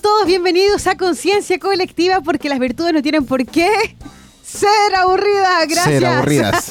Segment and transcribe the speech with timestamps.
[0.00, 3.68] Todos bienvenidos a Conciencia Colectiva porque las virtudes no tienen por qué
[4.54, 5.66] ser aburridas.
[5.68, 5.84] Gracias.
[5.84, 6.68] Ser aburridas.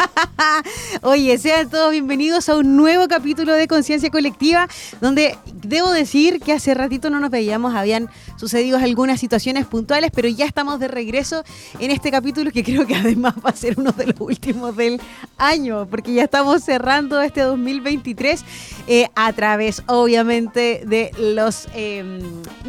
[1.02, 4.68] Oye, sean todos bienvenidos a un nuevo capítulo de Conciencia Colectiva
[5.02, 10.30] donde debo decir que hace ratito no nos veíamos, habían sucedido algunas situaciones puntuales, pero
[10.30, 11.44] ya estamos de regreso
[11.80, 15.02] en este capítulo que creo que además va a ser uno de los últimos del
[15.38, 18.44] año, porque ya estamos cerrando este 2023
[18.88, 22.22] eh, a través, obviamente, de los eh,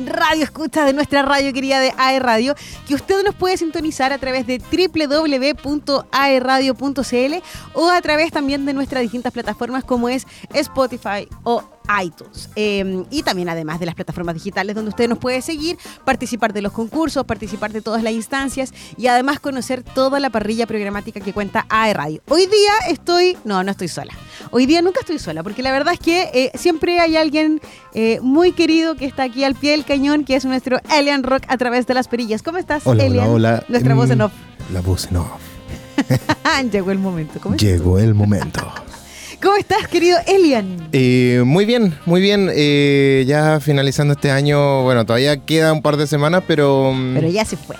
[0.07, 2.55] radio escuchas de nuestra radio querida de AE Radio,
[2.87, 4.59] que usted nos puede sintonizar a través de
[5.07, 7.35] www.aeradio.cl
[7.75, 11.63] o a través también de nuestras distintas plataformas como es Spotify o
[12.03, 12.49] iTunes.
[12.57, 16.63] Eh, y también además de las plataformas digitales donde usted nos puede seguir, participar de
[16.63, 21.35] los concursos, participar de todas las instancias y además conocer toda la parrilla programática que
[21.35, 22.23] cuenta AE Radio.
[22.29, 24.13] Hoy día estoy, no, no estoy sola.
[24.51, 27.61] Hoy día nunca estoy sola porque la verdad es que eh, siempre hay alguien
[27.93, 31.43] eh, muy querido que está aquí al pie del cañón, que es nuestro Elian Rock
[31.49, 32.43] a través de las perillas.
[32.43, 33.29] ¿Cómo estás, Hola, Elian?
[33.29, 33.65] hola, hola.
[33.69, 34.33] Nuestra voz en Mm, off.
[34.73, 35.41] La voz en off.
[36.73, 37.39] Llegó el momento.
[37.41, 37.57] ¿Cómo?
[37.57, 38.61] Llegó el momento.
[39.43, 40.89] ¿Cómo estás, querido Elian?
[40.93, 42.51] Eh, muy bien, muy bien.
[42.55, 47.29] Eh, ya finalizando este año, bueno, todavía queda un par de semanas, pero, mm, Pero
[47.29, 47.77] ya se fue.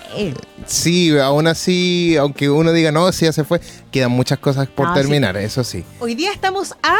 [0.67, 4.87] sí, aún así, aunque uno diga no, sí ya se fue, quedan muchas cosas por
[4.89, 5.01] No, sí.
[5.01, 5.83] terminar, eso sí.
[5.99, 6.95] Hoy día estamos a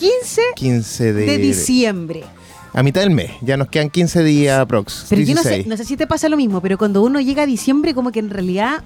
[0.00, 2.24] 15 15 de, de diciembre.
[2.72, 5.06] A mitad del mes, ya nos quedan 15 días aprox.
[5.10, 5.66] Pero yo no sé, 16.
[5.68, 8.18] no sé si te pasa lo mismo, pero cuando uno llega a diciembre, como que
[8.18, 8.82] en realidad,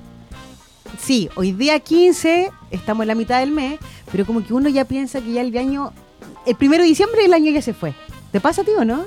[0.98, 3.78] sí, hoy día 15, estamos en la mitad del mes,
[4.10, 5.92] pero como que uno ya piensa que ya el año,
[6.46, 7.94] el primero de diciembre el año ya se fue.
[8.32, 9.04] ¿Te pasa a ti o no?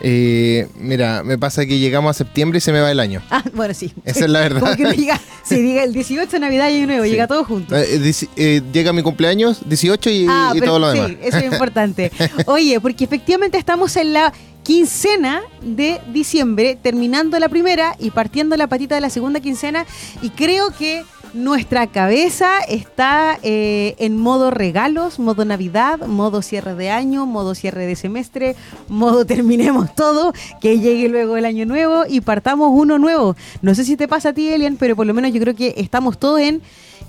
[0.00, 3.22] Eh, mira, me pasa que llegamos a septiembre y se me va el año.
[3.30, 3.92] Ah, bueno, sí.
[4.04, 4.60] Esa es la verdad.
[4.60, 7.10] Como que uno llega, sí, diga el 18 Navidad y Nuevo, Sí.
[7.10, 7.76] llega todo junto.
[7.76, 11.16] Eh, dici- eh, llega mi cumpleaños, 18 y, Ah, y pero todo lo sí, demás.
[11.22, 12.10] eso es importante.
[12.46, 14.32] Oye, porque efectivamente estamos en la
[14.64, 19.86] quincena de diciembre, terminando la primera y partiendo la patita de la segunda quincena,
[20.22, 26.90] y creo que nuestra cabeza está eh, en modo regalos, modo Navidad, modo cierre de
[26.90, 28.56] año, modo cierre de semestre,
[28.88, 33.36] modo terminemos todo, que llegue luego el año nuevo y partamos uno nuevo.
[33.62, 35.74] No sé si te pasa a ti, Elian, pero por lo menos yo creo que
[35.76, 36.62] estamos todos en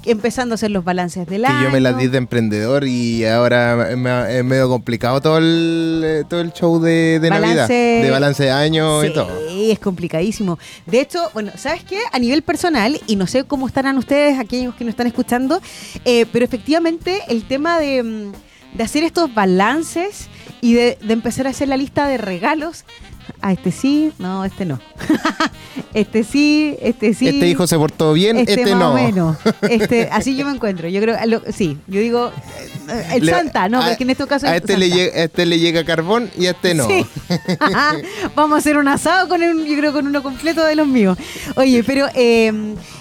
[0.05, 1.63] empezando a hacer los balances del año.
[1.63, 6.23] yo me la di de emprendedor y ahora me- es medio complicado todo el, eh,
[6.29, 7.67] todo el show de, de Navidad.
[7.67, 7.73] Balance-
[8.03, 9.29] De balance de año Sí, y todo.
[9.49, 10.59] es complicadísimo.
[10.85, 11.99] De hecho, bueno, ¿sabes qué?
[12.11, 15.59] A nivel personal, y no sé cómo estarán ustedes, aquellos que nos están escuchando,
[16.05, 18.31] eh, pero efectivamente el tema de, mm,
[18.77, 20.27] de hacer estos balances
[20.61, 22.85] y de, de empezar a hacer la lista de regalos.
[23.41, 24.79] A este sí, no, este no.
[25.93, 27.27] este sí, este sí.
[27.27, 28.93] Este hijo se portó bien, este, más no.
[28.93, 29.37] menos.
[29.61, 30.87] Este, así yo me encuentro.
[30.89, 32.31] Yo creo, lo- sí, yo digo,
[32.89, 35.15] eh, el Le- Santa, no, a- porque en este caso A es este, le llega,
[35.19, 36.87] a este le llega carbón y a este no.
[36.87, 37.05] Sí.
[38.35, 41.17] Vamos a hacer un asado con un, yo creo con uno completo de los míos.
[41.55, 42.51] Oye, pero eh,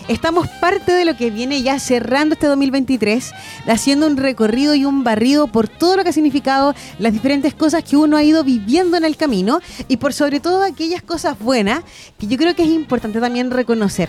[0.08, 3.32] estamos parte de lo que viene ya cerrando este 2023,
[3.66, 7.84] haciendo un recorrido y un barrido por todo lo que ha significado las diferentes cosas
[7.84, 11.82] que uno ha ido viviendo en el camino y por sobre todo aquellas cosas buenas
[12.18, 14.08] que yo creo que es importante también reconocer.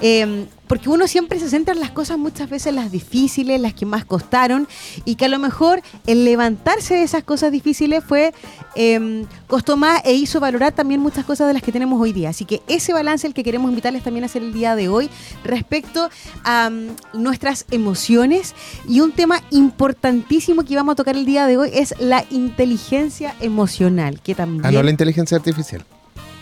[0.00, 3.84] Eh, porque uno siempre se centra en las cosas muchas veces las difíciles, las que
[3.84, 4.66] más costaron,
[5.04, 8.32] y que a lo mejor el levantarse de esas cosas difíciles fue
[8.74, 12.30] eh, costó más e hizo valorar también muchas cosas de las que tenemos hoy día.
[12.30, 15.10] Así que ese balance el que queremos invitarles también a hacer el día de hoy
[15.44, 16.08] respecto
[16.44, 18.54] a mm, nuestras emociones
[18.88, 23.34] y un tema importantísimo que vamos a tocar el día de hoy es la inteligencia
[23.40, 25.84] emocional, que también Ah, no, la inteligencia artificial.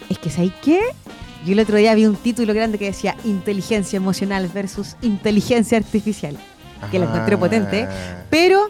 [0.09, 0.81] es que ¿sabes qué?
[1.45, 6.37] Yo el otro día vi un título grande que decía inteligencia emocional versus inteligencia artificial,
[6.91, 7.39] que la encontré Ah.
[7.39, 7.89] potente,
[8.31, 8.69] pero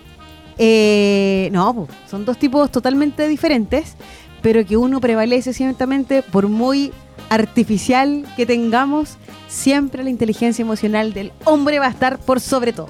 [0.59, 3.94] eh, no, son dos tipos totalmente diferentes,
[4.41, 6.93] pero que uno prevalece ciertamente por muy
[7.31, 9.16] artificial que tengamos,
[9.49, 12.88] siempre la inteligencia emocional del hombre va a estar por sobre todo.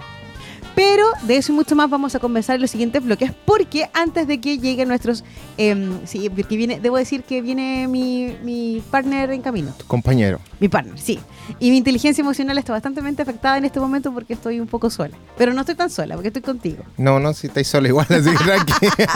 [0.74, 4.26] Pero de eso y mucho más vamos a conversar en los siguientes bloques, porque antes
[4.26, 5.24] de que lleguen nuestros,
[5.56, 9.72] em, sí, porque viene, debo decir que viene mi, mi partner en camino.
[9.76, 10.40] Tu compañero.
[10.60, 11.18] Mi partner, sí.
[11.58, 15.16] Y mi inteligencia emocional está bastante afectada en este momento porque estoy un poco sola.
[15.36, 16.84] Pero no estoy tan sola, porque estoy contigo.
[16.96, 19.06] No, no, si estáis solo igual, así que.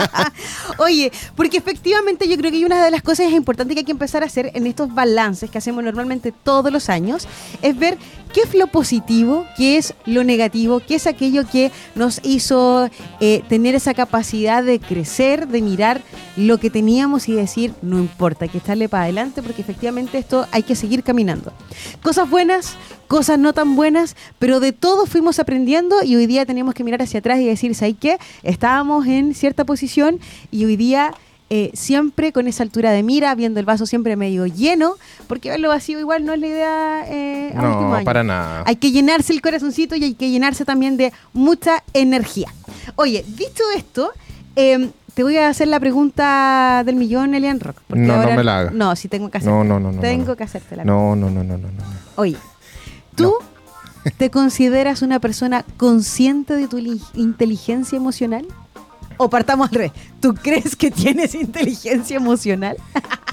[0.77, 3.91] Oye, porque efectivamente yo creo que hay una de las cosas importantes que hay que
[3.91, 7.27] empezar a hacer en estos balances que hacemos normalmente todos los años,
[7.61, 7.97] es ver
[8.33, 12.89] qué es lo positivo, qué es lo negativo, qué es aquello que nos hizo
[13.19, 16.01] eh, tener esa capacidad de crecer, de mirar
[16.35, 20.45] lo que teníamos y decir, no importa, hay que estarle para adelante porque efectivamente esto
[20.51, 21.51] hay que seguir caminando.
[22.01, 22.75] Cosas buenas,
[23.07, 27.01] cosas no tan buenas, pero de todo fuimos aprendiendo y hoy día tenemos que mirar
[27.01, 28.17] hacia atrás y decir, ¿sabes qué?
[28.43, 30.19] Estábamos en cierta posición
[30.51, 31.13] y hoy día
[31.49, 34.95] eh, siempre con esa altura de mira, viendo el vaso siempre medio lleno,
[35.27, 37.05] porque verlo vacío igual no es la idea.
[37.07, 38.03] Eh, a No, año.
[38.05, 38.63] para nada.
[38.65, 42.53] Hay que llenarse el corazoncito y hay que llenarse también de mucha energía.
[42.95, 44.11] Oye, dicho esto,
[44.55, 47.77] eh, te voy a hacer la pregunta del millón, Elian Rock.
[47.89, 48.73] No, no me la hagas.
[48.73, 49.49] No, sí tengo que hacer.
[49.49, 50.01] No, no, no, no.
[50.01, 51.83] Tengo no, que hacerte la No, no, no, no, no, no.
[52.17, 52.37] Oye,
[53.15, 53.33] ¿tú
[54.17, 58.45] te consideras una persona consciente de tu li- inteligencia emocional?
[59.17, 59.91] O partamos al revés.
[60.21, 62.77] ¿Tú crees que tienes inteligencia emocional?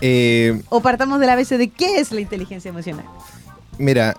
[0.01, 3.05] Eh, O partamos de la base de qué es la inteligencia emocional.
[3.79, 4.17] mira,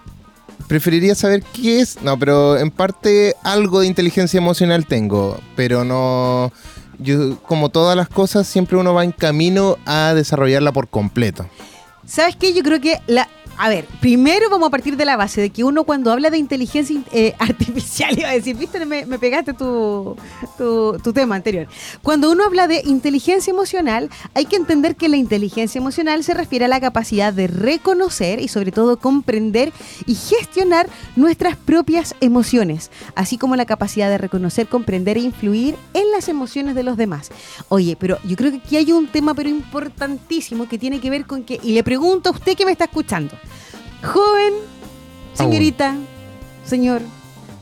[0.67, 2.01] preferiría saber qué es.
[2.01, 6.51] No, pero en parte algo de inteligencia emocional tengo, pero no.
[6.97, 11.45] Yo, como todas las cosas, siempre uno va en camino a desarrollarla por completo.
[12.05, 12.53] ¿Sabes qué?
[12.53, 13.27] Yo creo que la.
[13.57, 16.37] A ver, primero vamos a partir de la base de que uno cuando habla de
[16.37, 20.15] inteligencia eh, artificial, iba a decir, viste, me, pegaste tu,
[20.57, 21.67] tu, tu tema anterior.
[22.01, 26.65] Cuando uno habla de inteligencia emocional, hay que entender que la inteligencia emocional se refiere
[26.65, 29.71] a la capacidad de reconocer y sobre todo comprender
[30.05, 36.11] y gestionar nuestras propias emociones, así como la capacidad de reconocer, comprender e influir en
[36.11, 37.31] las emociones de los demás.
[37.69, 41.25] Oye, pero yo creo que aquí hay un tema pero importantísimo que tiene que ver
[41.25, 43.35] con que, y le pregunto a usted que me está escuchando,
[44.03, 44.53] joven,
[45.33, 45.95] señorita,
[46.65, 47.01] señor,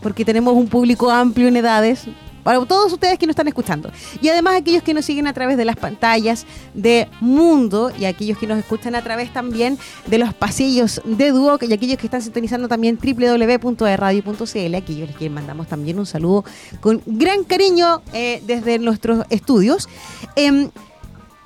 [0.01, 2.07] porque tenemos un público amplio en edades,
[2.43, 3.91] para todos ustedes que nos están escuchando.
[4.21, 8.37] Y además aquellos que nos siguen a través de las pantallas de Mundo y aquellos
[8.37, 9.77] que nos escuchan a través también
[10.07, 15.29] de los pasillos de Duoc y aquellos que están sintonizando también www.erradio.cl, aquellos les que
[15.29, 16.43] mandamos también un saludo
[16.81, 19.87] con gran cariño eh, desde nuestros estudios.
[20.35, 20.69] Em,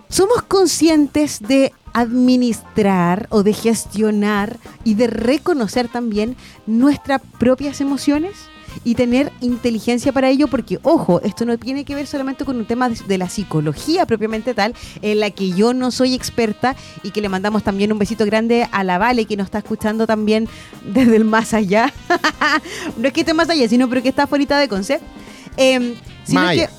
[0.09, 8.33] ¿Somos conscientes de administrar o de gestionar y de reconocer también nuestras propias emociones?
[8.83, 12.65] Y tener inteligencia para ello, porque ojo, esto no tiene que ver solamente con un
[12.65, 17.09] tema de, de la psicología propiamente tal, en la que yo no soy experta y
[17.09, 20.47] que le mandamos también un besito grande a la Vale que nos está escuchando también
[20.93, 21.91] desde el más allá.
[22.97, 24.99] no es que esté más allá, sino pero que está afuera de Conce.
[25.55, 26.69] Em, sino que-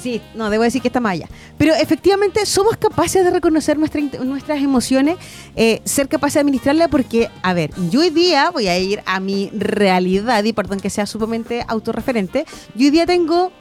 [0.00, 1.28] Sí, no, debo decir que está maya.
[1.58, 5.16] Pero efectivamente somos capaces de reconocer nuestra, nuestras emociones,
[5.56, 9.20] eh, ser capaces de administrarlas, porque, a ver, yo hoy día voy a ir a
[9.20, 13.52] mi realidad, y perdón que sea sumamente autorreferente, yo hoy día tengo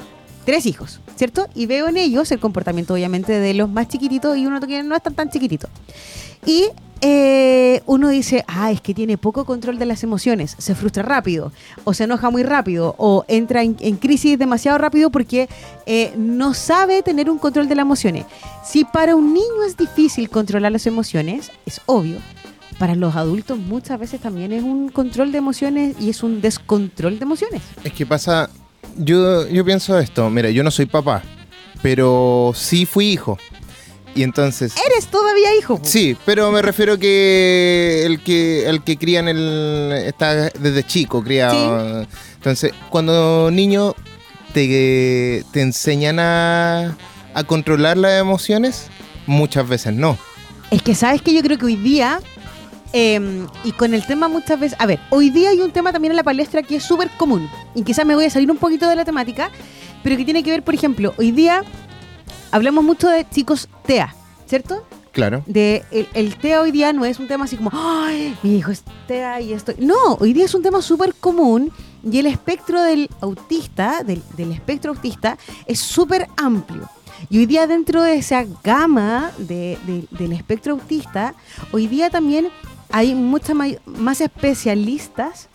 [0.46, 1.48] tres hijos, ¿cierto?
[1.56, 4.96] Y veo en ellos el comportamiento, obviamente, de los más chiquititos y uno que no
[4.96, 5.68] es tan chiquitito.
[6.46, 6.70] Y
[7.02, 11.52] eh, uno dice, ah, es que tiene poco control de las emociones, se frustra rápido,
[11.86, 15.48] o se enoja muy rápido, o entra en, crisis demasiado rápido porque
[15.86, 18.26] eh, no sabe tener un control de las emociones.
[18.66, 22.18] Si para un niño es difícil controlar las emociones, es obvio.
[22.78, 27.20] Para los adultos muchas veces también es un control de emociones y es un descontrol
[27.20, 27.62] de emociones.
[27.84, 28.50] Es que pasa,
[28.98, 31.22] yo, yo pienso esto, mira, yo no soy papá,
[31.82, 33.38] pero sí fui hijo.
[34.20, 34.74] Y entonces...
[34.86, 35.78] Eres todavía hijo.
[35.78, 35.86] po.
[35.86, 42.06] Sí, pero me refiero que el que el que crían el está desde chico criado.
[42.36, 43.96] Entonces, cuando niño
[44.54, 46.98] te, te enseñan a,
[47.34, 48.88] a controlar las emociones,
[49.26, 50.18] muchas veces no.
[50.70, 52.20] Es que sabes que yo creo que hoy día,
[52.92, 56.12] eh, y con el tema muchas veces, a ver, hoy día hay un tema también
[56.12, 58.90] en la palestra que es súper común, y quizás me voy a salir un poquito
[58.90, 59.50] de la temática,
[60.04, 61.64] pero que tiene que ver, por ejemplo, hoy día
[62.52, 64.14] hablamos mucho de chicos TEA,
[64.46, 64.86] ¿cierto?
[65.12, 65.44] Claro.
[65.48, 68.72] De el, el TEA hoy día no es un tema así como, ay, mi hijo
[68.72, 69.74] es TEA y esto.
[69.80, 71.72] No, hoy día es un tema súper común
[72.04, 76.88] y el espectro del autista, del, del espectro autista, es súper amplio.
[77.30, 81.34] Y hoy día dentro de esa gama de- de- del espectro autista,
[81.72, 82.48] hoy día también
[82.92, 85.50] hay muchas más especialistas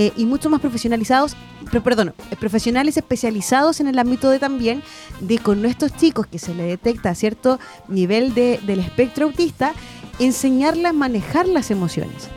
[0.00, 1.36] eh, y mucho más profesionalizados,
[1.84, 4.82] perdón, eh, profesionales especializados en el ámbito de también
[5.20, 9.72] de con estos chicos que se le detecta cierto nivel de- del espectro autista,
[10.18, 12.28] enseñarles a manejar las emociones.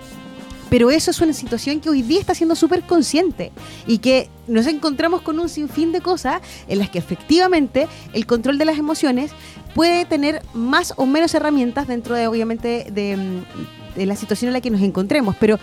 [0.70, 3.52] Pero eso es una situación que hoy día está siendo súper consciente
[3.88, 8.58] y que nos encontramos con un sinfín de cosas en las que efectivamente el control
[8.58, 9.32] de las emociones
[9.76, 14.72] puede tener más o menos herramientas dentro de, obviamente, de la situación en la que
[14.72, 15.36] nos encontremos.
[15.40, 15.60] Pero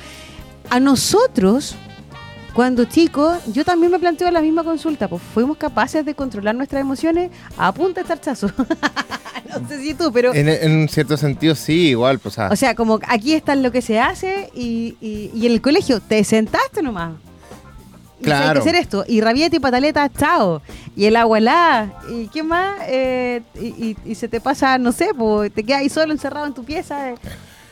[0.70, 1.74] a nosotros,
[2.60, 6.82] cuando chicos, yo también me planteo la misma consulta, pues fuimos capaces de controlar nuestras
[6.82, 8.50] emociones a punta de charchazo.
[9.62, 10.34] no sé si tú, pero...
[10.34, 13.80] En, en cierto sentido, sí, igual, pues, ah, O sea, como aquí está lo que
[13.80, 17.12] se hace y, y- y en el colegio te sentaste nomás.
[18.20, 18.60] Y si Hay que Claro.
[18.60, 19.04] hacer esto.
[19.08, 20.60] Y rabieta y pataleta, chao.
[20.94, 21.98] Y el agua helada.
[22.10, 22.74] ¿Y qué más?
[22.88, 26.44] Eh, y, y- y se te pasa, no sé, pues te quedas ahí solo encerrado
[26.46, 27.08] en tu pieza.
[27.08, 27.14] eh.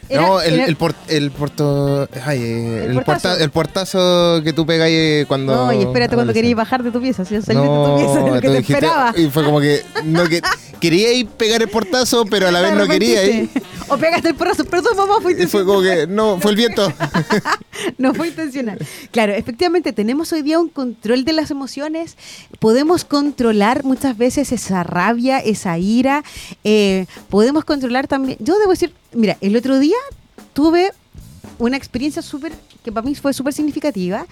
[0.08, 2.08] Era- no, el, era- el, por- el porto.
[2.24, 3.28] Ay, eh, El el, portazo.
[3.28, 5.54] porta- el portazo que tú pegas ahí cuando.
[5.66, 7.24] No, y espérate cuando querías bajar de tu pieza.
[7.24, 9.12] Si no de tu pieza, que te esperaba.
[9.16, 10.40] Y fue como que, no, que
[10.80, 13.50] quería ir pegar el portazo, pero a la vez no quería ir.
[13.88, 15.50] O pegaste el portazo, perdón, mamá, fue intencional.
[15.50, 16.92] Fue como que, no, fue el viento.
[17.98, 18.78] no fue intencional.
[19.10, 22.16] Claro, efectivamente, tenemos hoy día un control de las emociones.
[22.58, 26.22] Podemos controlar muchas veces esa rabia, esa ira.
[26.64, 28.38] Eh, podemos controlar también.
[28.40, 29.96] Yo debo decir, mira, el otro día
[30.52, 30.92] tuve
[31.58, 32.52] una experiencia súper,
[32.88, 34.26] que para mí fue súper significativa,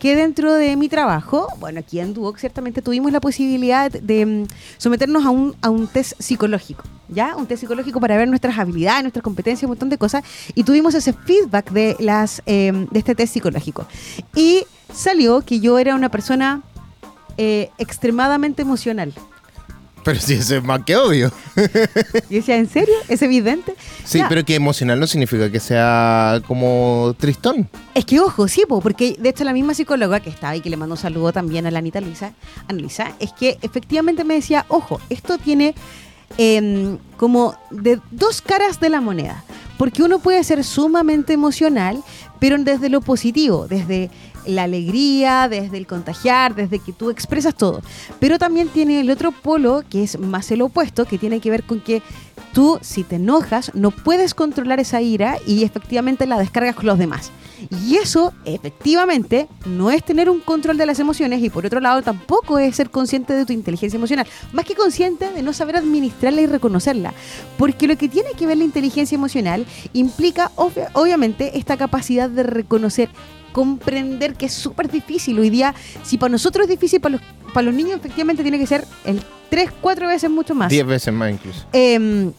[0.00, 4.46] que dentro de mi trabajo, bueno, aquí en Duoc ciertamente tuvimos la posibilidad de mm,
[4.78, 7.36] someternos a un, a un test psicológico, ¿ya?
[7.36, 10.24] Un test psicológico para ver nuestras habilidades, nuestras competencias, un montón de cosas,
[10.56, 13.86] y tuvimos ese feedback de, las, em, de este test psicológico.
[14.34, 16.62] Y salió que yo era una persona
[17.36, 19.14] eh, extremadamente emocional.
[20.10, 21.30] Pero sí, eso es más que obvio.
[22.28, 22.96] Y decía, ¿en serio?
[23.06, 23.76] ¿Es evidente?
[24.04, 27.68] Sí, pero que emocional no significa que sea como tristón.
[27.94, 30.76] Es que ojo, sí, porque de hecho la misma psicóloga que estaba y que le
[30.76, 32.32] mandó un saludo también a la Anita Luisa,
[32.70, 35.76] Luisa, es que efectivamente me decía, ojo, esto tiene
[36.38, 39.44] em, como de dos caras de la moneda.
[39.78, 42.02] Porque uno puede ser sumamente emocional,
[42.40, 44.10] pero desde lo positivo, desde
[44.46, 47.82] la alegría, desde el contagiar, desde que tú expresas todo.
[48.18, 51.64] Pero también tiene el otro polo, que es más el opuesto, que tiene que ver
[51.64, 52.02] con que
[52.52, 56.98] tú, si te enojas, no puedes controlar esa ira y efectivamente la descargas con los
[56.98, 57.30] demás.
[57.86, 62.02] Y eso, efectivamente, no es tener un control de las emociones y por otro lado
[62.02, 64.26] tampoco es ser consciente de tu inteligencia emocional.
[64.52, 67.12] Más que consciente de no saber administrarla y reconocerla.
[67.58, 73.10] Porque lo que tiene que ver la inteligencia emocional implica, obviamente, esta capacidad de reconocer
[73.52, 75.38] comprender que es súper difícil.
[75.38, 78.66] Hoy día, si para nosotros es difícil, para los, para los niños efectivamente tiene que
[78.66, 80.70] ser el tres, cuatro veces mucho más.
[80.70, 81.66] Diez veces más incluso.
[81.72, 82.32] Em,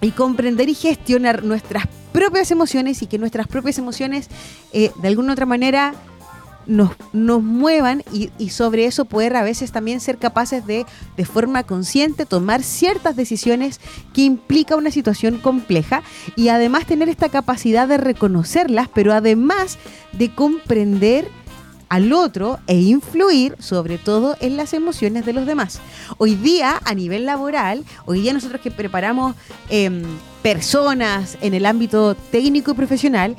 [0.00, 4.28] y comprender y gestionar nuestras propias emociones y que nuestras propias emociones
[4.72, 5.94] eh, de alguna otra manera
[6.66, 11.24] nos, nos muevan y, y, sobre eso poder a veces también ser capaces de, de
[11.24, 13.80] forma consciente, tomar ciertas decisiones
[14.12, 16.02] que implica una situación compleja
[16.36, 19.78] y además tener esta capacidad de reconocerlas, pero además
[20.12, 21.28] de comprender
[21.92, 25.78] al otro e influir sobre todo en las emociones de los demás.
[26.16, 29.36] Hoy día, a nivel laboral, hoy día nosotros que preparamos
[29.68, 30.02] eh,
[30.42, 33.36] personas en el ámbito técnico y profesional,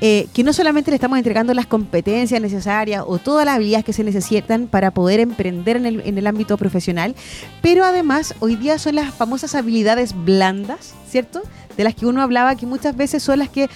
[0.00, 3.92] eh, que no solamente le estamos entregando las competencias necesarias o todas las habilidades que
[3.92, 7.16] se necesitan para poder emprender en el, en el ámbito profesional,
[7.60, 11.42] pero además hoy día son las famosas habilidades blandas, ¿cierto?
[11.76, 13.68] De las que uno hablaba que muchas veces son las que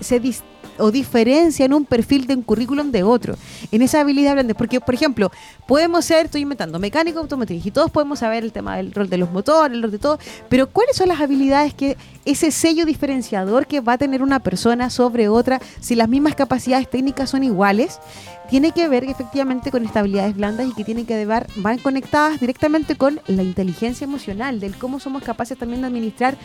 [0.00, 3.36] se distinguen o diferencian un perfil de un currículum de otro.
[3.70, 4.54] En esa habilidad blanda.
[4.54, 5.30] Porque, por ejemplo,
[5.66, 9.18] podemos ser, estoy inventando, mecánico automotriz y todos podemos saber el tema del rol de
[9.18, 10.18] los motores, el rol de todo,
[10.48, 14.90] pero ¿cuáles son las habilidades que ese sello diferenciador que va a tener una persona
[14.90, 17.98] sobre otra si las mismas capacidades técnicas son iguales?
[18.48, 22.96] Tiene que ver efectivamente con estabilidades blandas y que tienen que ver, van conectadas directamente
[22.96, 26.36] con la inteligencia emocional, del cómo somos capaces también de administrar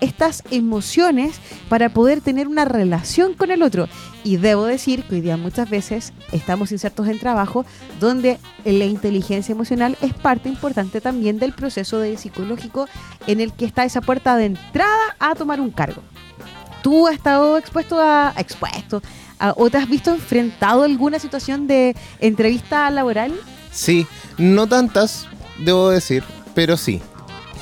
[0.00, 3.88] estas emociones para poder tener una relación con el otro.
[4.22, 7.66] Y debo decir que hoy día muchas veces estamos insertos en trabajo
[7.98, 12.86] donde la inteligencia emocional es parte importante también del proceso psicológico
[13.26, 16.02] en el que está esa puerta de entrada a tomar un cargo.
[16.82, 19.02] ¿Tú has estado expuesto a, expuesto
[19.56, 23.32] ¿O te has visto enfrentado a alguna situación de entrevista laboral?
[23.70, 25.26] Sí, no tantas,
[25.58, 27.00] debo decir, pero sí.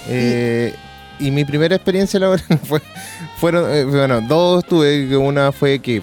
[0.09, 0.75] Eh,
[1.19, 2.81] y mi primera experiencia laboral fue,
[3.39, 6.03] fueron, eh, bueno, dos tuve, una fue que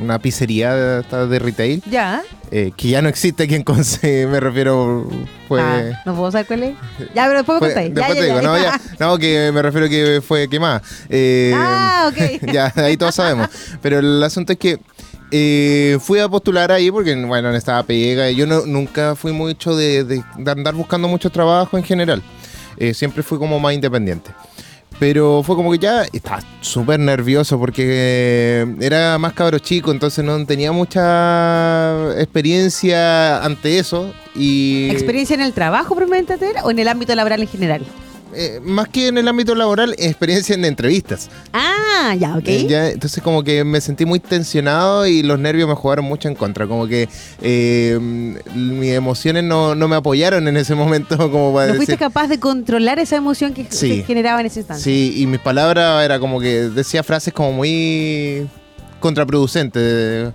[0.00, 1.82] una pizzería de, retail.
[1.90, 2.22] Ya.
[2.50, 5.08] Eh, que ya no existe aquí en Conce, me refiero.
[5.48, 6.74] Fue, ah, no puedo saber cuál es.
[7.14, 7.94] Ya, pero después me contáis.
[7.94, 10.82] Después te digo, no, ya, no, que me refiero que fue quemada.
[11.08, 12.52] Eh, ah, ok.
[12.52, 13.48] ya, ahí todos sabemos.
[13.82, 14.80] Pero el asunto es que
[15.30, 18.30] eh, fui a postular ahí porque, bueno, estaba pega.
[18.30, 22.22] Yo no, nunca fui mucho de, de, de andar buscando mucho trabajo en general.
[22.94, 24.30] siempre fui como más independiente.
[24.98, 30.44] Pero fue como que ya estaba súper nervioso porque era más cabro chico, entonces no
[30.46, 34.12] tenía mucha experiencia ante eso.
[34.34, 37.82] y ¿Experiencia en el trabajo, probablemente, o en el ámbito laboral en general?
[38.38, 41.30] Eh, más que en el ámbito laboral, experiencia en entrevistas.
[41.54, 42.46] Ah, ya, ok.
[42.46, 46.34] Eh, entonces como que me sentí muy tensionado y los nervios me jugaron mucho en
[46.34, 46.66] contra.
[46.66, 47.08] Como que
[47.40, 47.98] eh,
[48.54, 51.16] mis emociones no, me apoyaron en ese momento.
[51.30, 54.82] Como para ¿No fuiste capaz de controlar esa emoción que se generaba en ese instante?
[54.82, 58.46] Sí, y mis palabras era como que decía frases como muy
[59.00, 60.32] contraproducentes.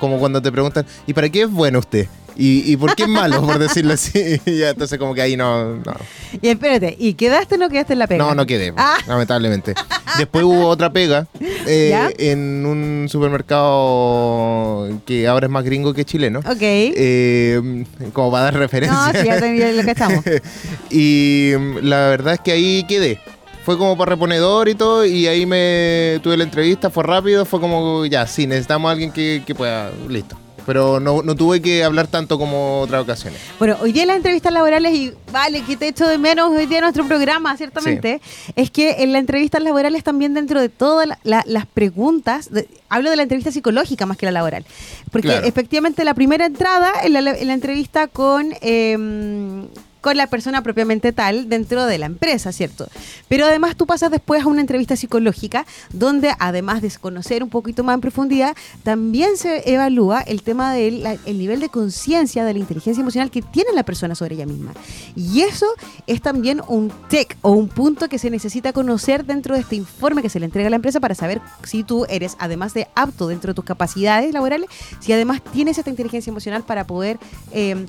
[0.00, 2.08] como cuando te preguntan, ¿y para qué es bueno usted?
[2.40, 4.40] ¿Y, por qué es malo, por decirlo así?
[4.46, 5.92] ya, entonces como que ahí no, no.
[6.40, 8.24] Y espérate, ¿y quedaste o no quedaste en la pega?
[8.24, 8.96] No, no quedé, ah.
[9.08, 9.74] lamentablemente.
[10.16, 16.38] Después hubo otra pega eh, en un supermercado que ahora es más gringo que chileno.
[16.38, 16.58] Ok.
[16.60, 19.12] Eh, como para dar referencia.
[19.12, 20.24] No, sí, ya lo que estamos.
[20.90, 21.52] y
[21.82, 23.18] la verdad es que ahí quedé
[23.64, 27.60] fue como para reponedor y todo, y ahí me tuve la entrevista, fue rápido, fue
[27.60, 30.38] como, ya, sí, necesitamos a alguien que, pueda, listo
[30.68, 33.40] pero no, tuve que hablar tanto como otras ocasiones.
[33.58, 36.82] Bueno, hoy día las entrevistas laborales, y vale, que te echo de menos hoy día
[36.82, 38.20] nuestro programa, ciertamente,
[38.54, 42.50] es que en las entrevistas laborales también dentro de todas las preguntas,
[42.90, 44.66] hablo de la entrevista psicológica más que la laboral,
[45.10, 48.52] porque efectivamente la primera entrada en la, en la entrevista con...
[48.60, 49.64] Eh,
[50.00, 52.88] con la persona propiamente tal dentro de la empresa, ¿cierto?
[53.28, 57.84] Pero además tú pasas después a una entrevista psicológica donde además de conocer un poquito
[57.84, 63.00] más en profundidad, también se evalúa el tema del nivel de conciencia, de la inteligencia
[63.00, 64.72] emocional que tiene la persona sobre ella misma.
[65.14, 65.66] Y eso
[66.06, 70.22] es también un tech o un punto que se necesita conocer dentro de este informe
[70.22, 73.28] que se le entrega a la empresa para saber si tú eres, además de apto
[73.28, 74.68] dentro de tus capacidades laborales,
[75.00, 77.18] si además tienes esta inteligencia emocional para poder...
[77.52, 77.86] Eh,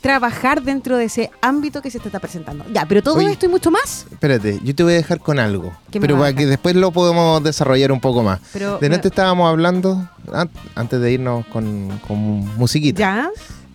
[0.00, 2.64] trabajar dentro de ese ámbito que se te está presentando.
[2.72, 4.06] Ya, pero todo esto y mucho más.
[4.10, 5.72] Espérate, yo te voy a dejar con algo.
[5.90, 8.40] Pero para que después lo podemos desarrollar un poco más.
[8.52, 10.08] Pero, de antes estábamos hablando,
[10.74, 12.00] antes de irnos con,
[12.56, 12.98] musiquita.
[12.98, 13.30] Ya.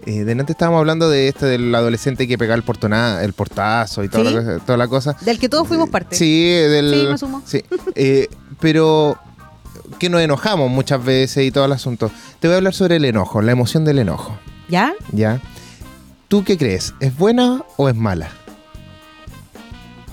[0.05, 4.03] Eh, de antes estábamos hablando de este del adolescente que pega el, portona, el portazo
[4.03, 5.15] y toda, la, toda la cosa.
[5.21, 6.15] Del que todos fuimos parte.
[6.15, 6.93] Sí, del.
[6.93, 7.41] Sí, me sumo.
[7.45, 7.63] Sí.
[7.95, 8.27] Eh,
[8.59, 9.17] pero
[9.99, 12.11] que nos enojamos muchas veces y todo el asunto.
[12.39, 14.37] Te voy a hablar sobre el enojo, la emoción del enojo.
[14.69, 14.93] ¿Ya?
[15.11, 15.41] Ya.
[16.27, 16.93] ¿Tú qué crees?
[16.99, 18.31] ¿Es buena o es mala?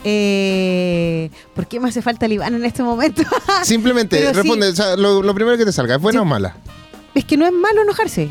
[0.04, 3.23] Eh, ¿Por qué me hace falta el Iván en este momento?
[3.62, 6.57] Simplemente, responde, lo, primero que te salga, ¿es buena o mala?
[7.14, 8.28] Es que no es malo enojarse.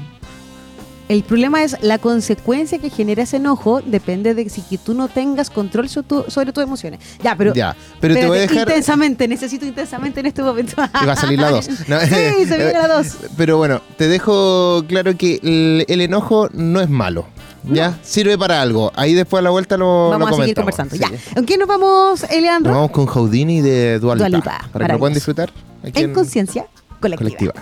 [1.10, 5.10] El problema es la consecuencia que genera ese enojo depende de si que tú no
[5.10, 7.02] tengas control sobre, tus emociones.
[7.22, 8.60] Ya, pero, ya, pero te voy a dejar...
[8.60, 10.74] intensamente, necesito intensamente en este momento.
[11.02, 11.66] y va a salir la 2.
[11.66, 13.08] sí, se viene la 2.
[13.38, 17.26] Pero bueno, te dejo claro que el enojo no es malo.
[17.64, 17.98] ¿Ya?
[18.04, 18.92] Sirve para algo.
[18.96, 20.96] Ahí después a la vuelta lo Vamos a seguir conversando.
[20.96, 21.10] Ya.
[21.36, 22.72] ¿En qué nos vamos, Eleandro?
[22.72, 24.68] Nos vamos con Houdini de Dualipa.
[24.72, 25.52] Para que lo puedan disfrutar.
[25.84, 26.68] en, conciencia
[27.00, 27.54] colectiva.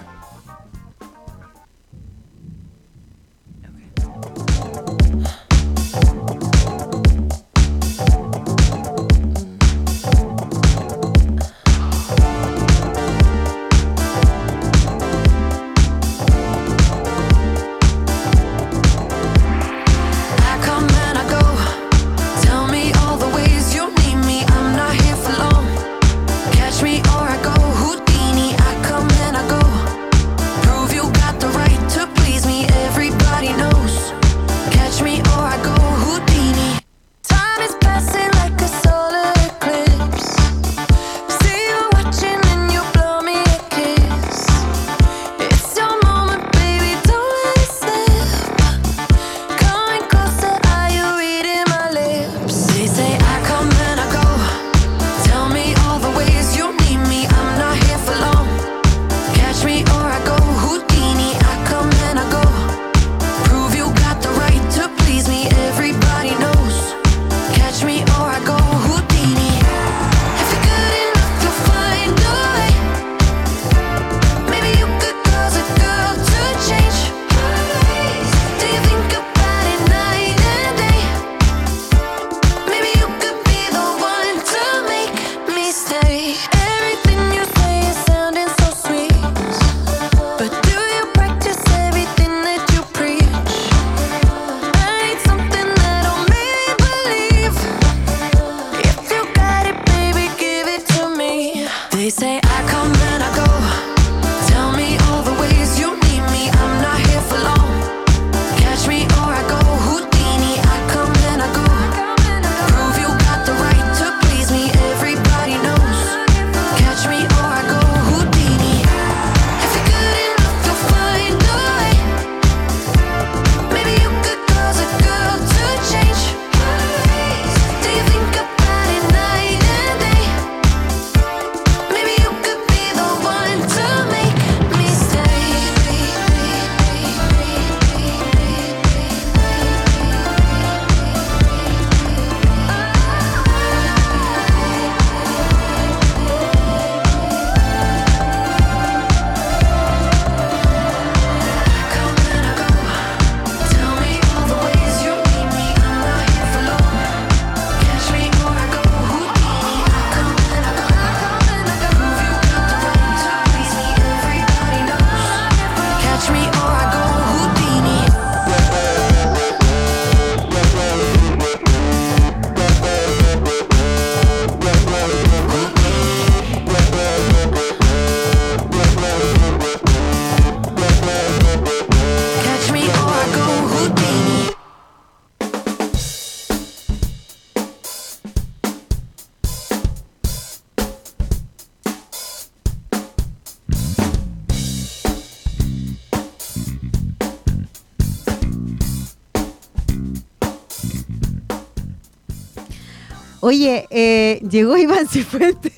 [203.49, 205.73] Oye, eh, llegó Iván Cifuentes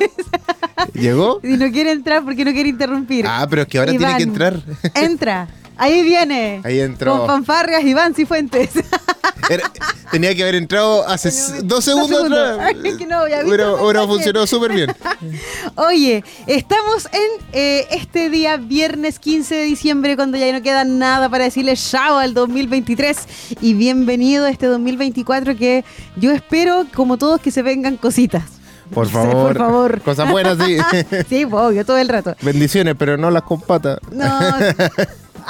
[0.93, 1.39] ¿Llegó?
[1.43, 3.25] y no quiere entrar porque no quiere interrumpir.
[3.25, 4.61] Ah, pero es que ahora tiene Iván, que entrar.
[4.93, 5.47] Entra.
[5.81, 6.61] Ahí viene.
[6.63, 7.17] Ahí entró.
[7.17, 8.69] Con fanfarrias Iván Cifuentes.
[9.49, 9.71] Era-
[10.11, 12.39] tenía que haber entrado hace s- dos segundos segundos.
[12.39, 12.75] atrás.
[12.83, 14.07] Ay, que no, ya hubiera mensaje.
[14.07, 14.93] funcionado súper bien.
[15.75, 21.27] Oye, estamos en eh, este día, viernes 15 de diciembre, cuando ya no queda nada
[21.29, 23.17] para decirle chao al 2023
[23.61, 25.83] y bienvenido a este 2024 que
[26.15, 28.43] yo espero, como todos, que se vengan cositas.
[28.93, 29.47] Por Sí, favor.
[29.47, 30.01] por favor.
[30.01, 30.77] Cosas buenas, sí.
[31.27, 32.35] Sí, obvio, todo el rato.
[32.41, 33.97] Bendiciones, pero no las con patas.
[34.11, 34.29] No.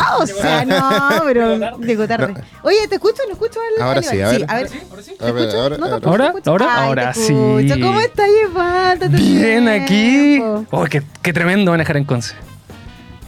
[0.03, 2.33] Ah, o sea, no, pero llegó tarde.
[2.63, 3.21] Oye, ¿te escucho?
[3.27, 3.59] ¿Lo escucho?
[3.77, 4.45] al- Ahora sí, a ver.
[4.47, 4.65] a ver.
[4.67, 5.61] A ¿te ver, escucho?
[5.61, 5.99] ahora, No, ahora.
[5.99, 6.23] tampoco ¿Ahora?
[6.23, 6.49] te escucho.
[6.51, 6.65] ¿Ahora?
[6.69, 7.73] Ay, te Ahora escucho.
[7.75, 7.81] sí.
[7.81, 8.99] ¿Cómo estás, Iván?
[8.99, 10.39] Tanto Bien aquí.
[10.71, 12.35] Oh, qué, qué tremendo manejar en Conce.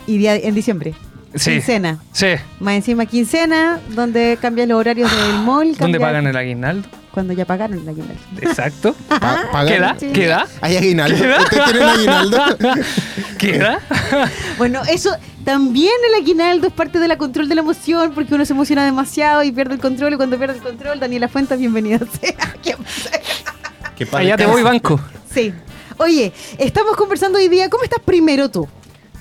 [0.07, 0.93] Y día, en diciembre.
[1.35, 1.51] Sí.
[1.51, 1.99] Quincena.
[2.11, 2.27] Sí.
[2.59, 5.75] Más encima quincena, donde cambian los horarios del mall.
[5.77, 6.87] ¿Dónde pagan el aguinaldo?
[7.11, 8.21] Cuando ya pagaron el aguinaldo.
[8.41, 8.95] Exacto.
[9.07, 9.67] Pa- pagan.
[9.67, 9.95] ¿Queda?
[9.99, 10.07] sí.
[10.13, 10.47] ¿Queda?
[10.61, 11.15] ¿Hay aguinaldo?
[11.15, 12.43] ¿Ustedes tienen aguinaldo?
[13.37, 13.79] ¿Queda?
[14.57, 15.09] Bueno, eso
[15.43, 18.85] también el aguinaldo es parte de la control de la emoción, porque uno se emociona
[18.85, 20.13] demasiado y pierde el control.
[20.13, 22.35] Y cuando pierde el control, Daniela Fuentes, bienvenida sea.
[22.61, 24.99] ¿Qué Allá te voy, banco.
[25.33, 25.53] Sí.
[25.97, 27.69] Oye, estamos conversando hoy día.
[27.69, 28.67] ¿Cómo estás primero tú?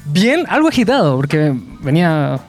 [0.07, 2.41] Bien, algo agitado, porque venía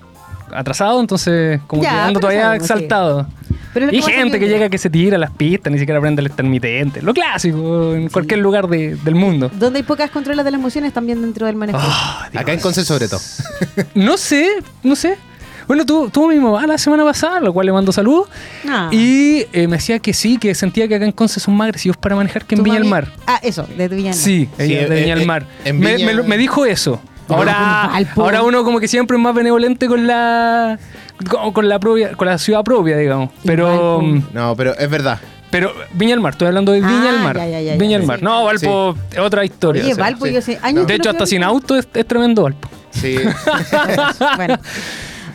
[0.53, 2.73] atrasado, entonces como Ya, que ando pero todavía sabemos, sí.
[2.73, 3.27] exaltado.
[3.73, 6.27] Pero Y gente que llega que se tira a las pistas, ni siquiera prende el
[6.27, 7.01] intermitente.
[7.01, 9.49] Lo clásico en cualquier lugar de- del mundo.
[9.51, 11.79] Donde hay pocas controlas de las emociones también dentro del manejo.
[11.81, 12.29] Ah.
[12.35, 13.19] Acá en Conce sobre todo.
[13.95, 14.47] No sé,
[14.83, 15.17] no sé.
[15.67, 18.27] Bueno, tu- tuvo mi mamá la semana pasada, lo cual le mando saludos.
[18.69, 18.89] Ah.
[18.91, 21.97] Y eh, me decía que sí, que sentía que acá en Conce son más agresivos
[21.97, 23.11] para manejar que en Viña del Mar.
[23.25, 24.13] Ah, eso, de Viña del Mar.
[24.13, 25.47] Sí, Sí, de eh, Viña eh, del Mar.
[25.65, 27.01] en me, Viña- me lo- me dijo eso.
[27.29, 30.77] Ahora, ahora uno como que siempre es más benevolente con la
[31.29, 33.29] con, con la propia, con la ciudad propia, digamos.
[33.45, 35.19] Pero mm, No, pero es verdad.
[35.49, 37.37] pero Viña del Mar, estoy hablando de Viña Ah, del Mar.
[37.37, 38.19] ya, ya, ya, Viña del Mar.
[38.19, 38.25] sí.
[38.25, 39.83] No, Valpo es otra historia.
[39.83, 40.33] Oye, o sea, Valpo, sí.
[40.33, 40.59] yo sé.
[40.61, 40.87] años No.
[40.87, 42.67] De hecho, hasta sin auto es, es tremendo Valpo.
[42.91, 43.15] Sí.
[44.37, 44.57] bueno.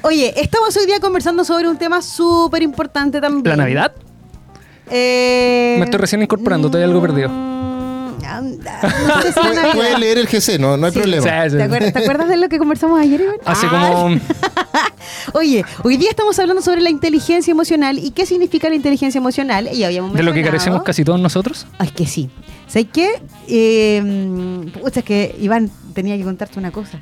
[0.03, 3.45] Oye, estamos hoy día conversando sobre un tema súper importante también.
[3.45, 3.93] ¿La Navidad?
[4.91, 7.29] Eh, Me estoy recién incorporando, todavía algo perdido.
[8.37, 9.75] Anda, No sé si la Puede, Navidad.
[9.75, 10.99] puede leer el GC, no, no hay Sí.
[11.01, 11.23] problema.
[11.45, 11.57] Sí, sí.
[11.57, 13.37] ¿Te acuerdas, te acuerdas de lo que conversamos ayer, Iván?
[13.45, 14.21] Hace Ah, como...
[15.35, 19.69] Oye, hoy día estamos hablando sobre la inteligencia emocional y qué significa la inteligencia emocional.
[19.73, 21.67] Y habíamos De lo que mencionado- carecemos casi todos nosotros.
[21.79, 22.31] Ay, que sí.
[22.67, 23.09] ¿Sabes qué?
[23.49, 27.01] Eh, pucha, es que Iván tenía que contarte una cosa.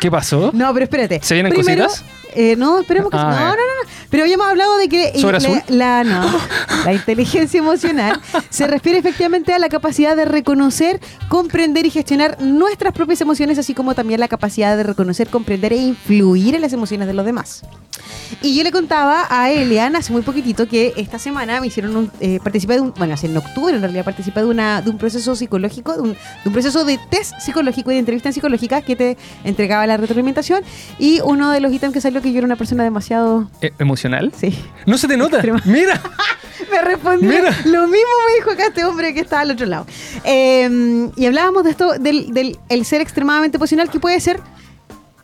[0.00, 0.50] ¿Qué pasó?
[0.54, 1.20] No, pero espérate.
[1.22, 2.04] ¿Se vienen Primero, cositas?
[2.34, 3.90] eh, no, esperemos que Ah, no, no, no, no.
[4.10, 5.62] Pero habíamos hablado de que ¿Sobre azul?
[5.68, 6.40] la, la- no,
[6.84, 12.92] la inteligencia emocional se refiere efectivamente a la capacidad de reconocer, comprender y gestionar nuestras
[12.92, 17.06] propias emociones, así como también la capacidad de reconocer, comprender e influir en las emociones
[17.08, 17.62] de los demás.
[18.40, 22.10] Y yo le contaba a Elian hace muy poquitito que esta semana me hicieron un,
[22.20, 24.98] eh, participé de un, bueno, hace en octubre en realidad participé de una de un
[24.98, 28.96] proceso psicológico, de un, de un proceso de test psicológico y de entrevista psicológica que
[28.96, 29.16] te
[29.62, 30.62] entregaba la retroalimentación
[30.98, 34.32] y uno de los ítems que salió que yo era una persona demasiado Eh, ¿Emocional?
[34.36, 34.58] sí.
[34.86, 35.36] No se te nota.
[35.36, 35.62] Extrema.
[35.66, 36.00] Mira.
[36.70, 37.50] Me respondió Mira.
[37.66, 39.86] lo mismo me dijo acá este hombre que estaba al otro lado.
[40.24, 44.40] Eh, y hablábamos de esto del, del el ser extremadamente emocional que puede ser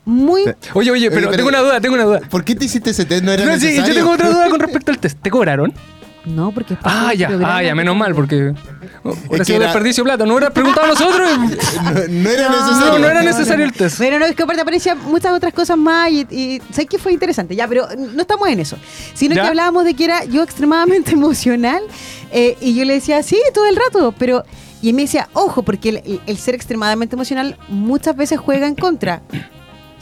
[0.05, 0.43] muy
[0.75, 2.21] Oye, oye, pero Oye, pero- tengo una duda, tengo una duda.
[2.31, 3.25] ¿Por qué te hiciste ese test?
[3.25, 5.19] No era No, sí, yo tengo otra duda con respecto al test.
[5.21, 5.73] ¿Te cobraron?
[6.25, 8.53] No porque es parte Ah, del ya, programa ah, ya, menos mal, porque
[9.05, 10.27] oh, hubiera que sido era- desperdicio de plata.
[10.27, 11.29] No hubieras preguntado a nosotros.
[11.39, 12.93] No, no era necesario.
[12.93, 13.99] No, no era necesario el test.
[13.99, 17.13] Pero no, es que aparte aparecían muchas otras cosas más y, y sé que fue
[17.13, 18.77] interesante, ya, pero no estamos en eso.
[19.15, 19.43] Sino ¿Ya?
[19.43, 21.83] que hablábamos de que era yo extremadamente emocional
[22.33, 24.45] eh, y yo le decía, sí, todo el rato, pero...
[24.81, 28.77] Y él me decía, ojo, porque el, el ser extremadamente emocional muchas veces juega en
[28.77, 29.23] contra.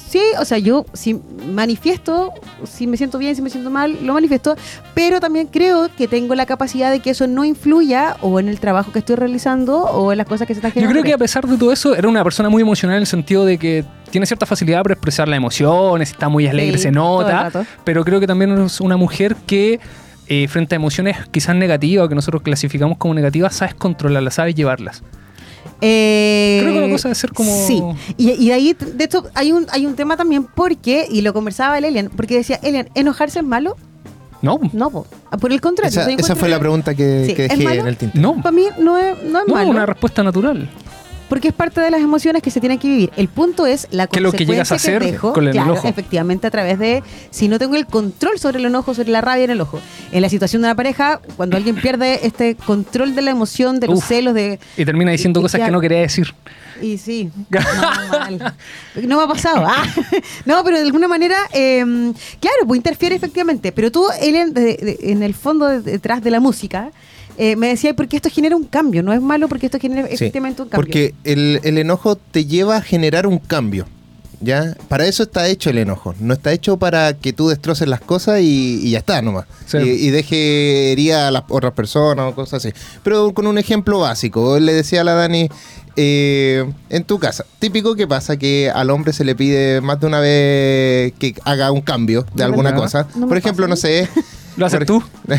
[0.09, 1.21] Sí, o sea, yo si
[1.53, 2.33] manifiesto,
[2.65, 4.57] si me siento bien, si me siento mal, lo manifiesto,
[4.95, 8.61] pero también creo que tengo la capacidad de que eso no influya o en el
[8.61, 10.93] trabajo que estoy realizando o en las cosas que se están Yo generando.
[11.01, 13.45] creo que a pesar de todo eso, era una persona muy emocional en el sentido
[13.45, 17.51] de que tiene cierta facilidad para expresar las emociones, está muy alegre, Sí, se nota,
[17.85, 19.81] pero creo que también es una mujer que
[20.29, 25.03] eh, frente a emociones quizás negativas, que nosotros clasificamos como negativas, sabes controlarlas, sabes llevarlas.
[25.81, 27.83] Eh, Creo que la cosa debe ser como- Sí,
[28.17, 31.33] y, y de ahí, de hecho, hay un, hay un tema también porque, y lo
[31.35, 33.77] conversaba el Elian, porque decía, Elian, ¿enojarse es malo?
[34.43, 35.07] No, No, po.
[35.31, 36.01] Ah, por el contrario.
[36.19, 38.19] Esa, fue la pregunta que, Sí, que ¿es dejé en el tinte.
[38.19, 40.69] no, Para mí no es, no es no, malo, una respuesta natural.
[41.29, 43.11] Porque es parte de las emociones que se tienen que vivir.
[43.17, 45.89] El punto es la Que lo que llegas a hacer dejo, con el claro, enojo.
[45.89, 49.45] efectivamente a través de si no tengo el control sobre el enojo, sobre la rabia
[49.45, 49.81] en el ojo.
[50.13, 53.89] En la situación de una pareja, cuando alguien pierde este control de la emoción, de
[53.89, 54.07] los Uf.
[54.09, 56.35] celos, de Y termina diciendo Y- cosas que no quería decir.
[56.83, 57.61] Y sí, no,
[58.11, 58.55] mal.
[59.03, 59.65] No me ha pasado.
[59.67, 59.85] Ah.
[60.45, 61.83] No, pero de alguna manera, eh,
[62.41, 63.73] claro, pues interfiere efectivamente.
[63.73, 66.91] Pero tú, Elian, de- de- en el fondo, de- detrás de la música,
[67.39, 70.15] eh, me decía, porque esto genera un cambio, no es malo porque esto genera Sí,
[70.15, 70.85] efectivamente un cambio.
[70.87, 73.87] Porque el, el enojo te lleva a generar un cambio.
[74.39, 74.77] ¿Ya?
[74.89, 76.15] Para eso está hecho el enojo.
[76.21, 79.47] No está hecho para que tú destroces las cosas y, y ya está nomás.
[79.65, 79.79] Sí.
[79.79, 82.75] Y, y deje herida a las otras personas o cosas así.
[83.03, 84.61] Pero con un ejemplo básico.
[84.61, 85.49] Le decía a la Dani,
[85.97, 90.07] eh, en tu casa, típico que pasa que al hombre se le pide más de
[90.07, 93.09] una vez que haga un cambio de No, alguna cosa.
[93.17, 93.71] No Por ejemplo, pasa.
[93.71, 94.09] no sé.
[94.57, 95.03] ¿Lo haces por- tú?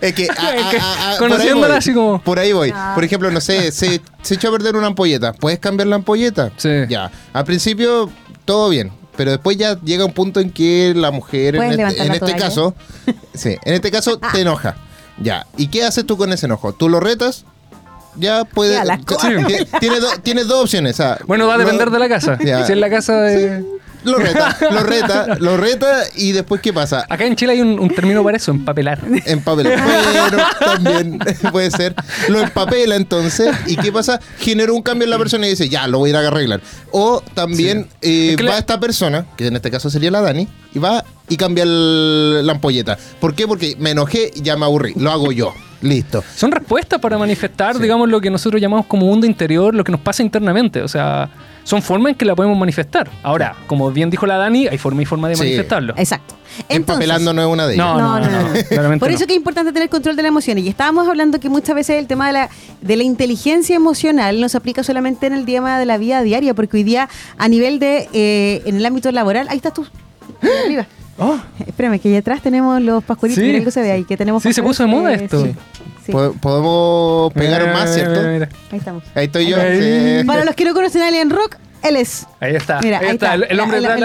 [0.00, 1.76] es que, a- a- que a- a- por ahí conociéndola voy.
[1.76, 2.72] así como- Por ahí voy.
[2.74, 2.92] Ah.
[2.94, 5.32] Por ejemplo, no sé, se, se echó a perder una ampolleta.
[5.32, 6.50] ¿Puedes cambiar la ampolleta?
[6.56, 6.70] Sí.
[6.88, 7.10] Ya.
[7.32, 8.10] Al principio,
[8.44, 8.92] todo bien.
[9.16, 12.74] Pero después ya llega un punto en que la mujer, en este, en este caso,
[13.34, 14.76] sí, en este caso te enoja.
[15.18, 15.46] Ya.
[15.56, 16.72] ¿Y qué haces tú con ese enojo?
[16.72, 17.44] ¿Tú lo retas?
[18.16, 18.74] Ya puede.
[18.74, 19.28] Ya, la t- cosa.
[19.28, 20.94] ti- Tienes, do- tienes dos opciones.
[20.94, 22.38] o sea, Bueno, va a lo- depender de la casa.
[22.44, 22.64] Ya.
[22.66, 23.64] Si es la casa de...
[24.04, 27.04] Lo reta, lo reta, lo reta y después ¿qué pasa?
[27.08, 29.00] Acá en Chile hay un, un término para eso, empapelar.
[29.26, 29.82] Empapela.
[29.82, 31.18] Bueno, también
[31.50, 31.94] puede ser.
[32.28, 33.54] Lo empapela entonces.
[33.66, 34.20] ¿Y qué pasa?
[34.38, 36.60] Generó un cambio en la persona y dice, ya, lo voy a ir a arreglar.
[36.90, 40.20] O también eh, Es que va la- esta persona, que en este caso sería la
[40.20, 42.98] Dani, y va y cambia el- la ampolleta.
[43.20, 43.46] ¿Por qué?
[43.46, 44.92] Porque me enojé y ya me aburrí.
[44.96, 45.52] Lo hago yo.
[45.82, 46.24] Listo.
[46.34, 47.82] Son respuestas para manifestar, Sí.
[47.82, 50.80] digamos, lo que nosotros llamamos como mundo interior, lo que nos pasa internamente.
[50.80, 51.28] O sea,
[51.62, 53.10] son formas en que la podemos manifestar.
[53.22, 55.42] Ahora, como bien dijo la Dani, hay forma y forma de Sí.
[55.42, 55.92] manifestarlo.
[55.98, 56.36] Exacto.
[56.68, 57.86] Entonces, Empapelando no es una de ellas.
[57.86, 59.26] No, no, no, Por eso no.
[59.26, 60.64] que es importante tener control de las emociones.
[60.64, 62.48] Y estábamos hablando que muchas veces el tema de la,
[62.80, 66.54] de la inteligencia emocional no se aplica solamente en el tema de la vida diaria,
[66.54, 69.86] porque hoy día a nivel de, eh, en el ámbito laboral, ahí estás tú,
[70.64, 70.86] arriba.
[71.18, 73.46] Oh, Espérame, que allá atrás tenemos los pascualitos, Sí.
[73.46, 75.44] mira algo se ve ahí, que tenemos Sí, se puso de moda eh, esto.
[75.44, 75.54] sí,
[76.06, 76.12] sí.
[76.12, 78.18] Po- Podemos pegar mira, más, ¿cierto?
[78.20, 78.48] mira, mira.
[78.72, 79.04] Ahí estamos.
[79.14, 79.60] Ahí estoy yo.
[79.60, 80.20] Ahí.
[80.20, 80.26] sí.
[80.26, 82.26] Para los que no conocen a Alien Rock, él es.
[82.40, 82.80] Ahí está.
[82.82, 83.34] Mira, ahí, ahí está.
[83.34, 83.46] está.
[83.46, 84.00] El, hombre detrás,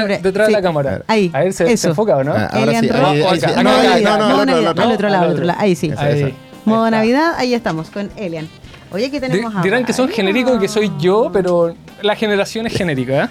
[0.48, 1.02] de la- de cámara.
[1.08, 2.34] Ahí, A ver, se, se enfoca, ¿o no?
[2.34, 2.90] Ah, ahora Alien sí.
[2.90, 3.06] Rock.
[3.06, 4.84] ahí- ahí No, no, no, Modo al otro, al Navidad, otro.
[4.84, 5.46] al otro lado, al al otro otro.
[5.46, 5.60] lado.
[5.62, 5.88] Ahí sí.
[5.88, 6.22] Eso, Ahí.
[6.22, 6.32] eso.
[6.66, 6.98] Modo está.
[6.98, 8.48] Navidad, ahí estamos, con Elian.
[8.92, 12.74] Oye, tenemos a dirán que son genéricos y que soy yo, pero la generación es
[12.74, 13.30] genérica, ¿eh?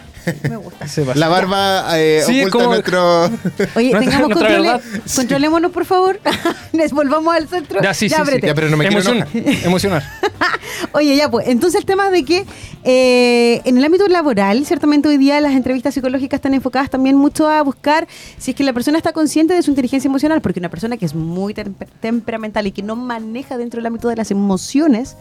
[0.48, 0.86] Me gusta.
[0.86, 1.18] Se pasa.
[1.18, 3.24] La barba eh, Sí, oculta como- nuestro.
[3.76, 4.80] Oye, tengamos controle-
[5.16, 6.20] controlémonos, por favor.
[6.72, 7.80] Les volvamos al centro.
[7.82, 8.20] Ya, sí, sí, sí.
[8.20, 8.46] ábrete.
[8.46, 9.24] Ya, pero no me quiero
[9.64, 10.02] Emocionar.
[10.92, 12.44] Oye, ya pues, entonces el tema de que
[12.84, 17.48] eh, en el ámbito laboral, ciertamente hoy día las entrevistas psicológicas están enfocadas también mucho
[17.48, 18.06] a buscar
[18.38, 21.06] si es que la persona está consciente de su inteligencia emocional, porque una persona que
[21.06, 25.16] es muy temper- temperamental y que no maneja dentro del ámbito de las emociones,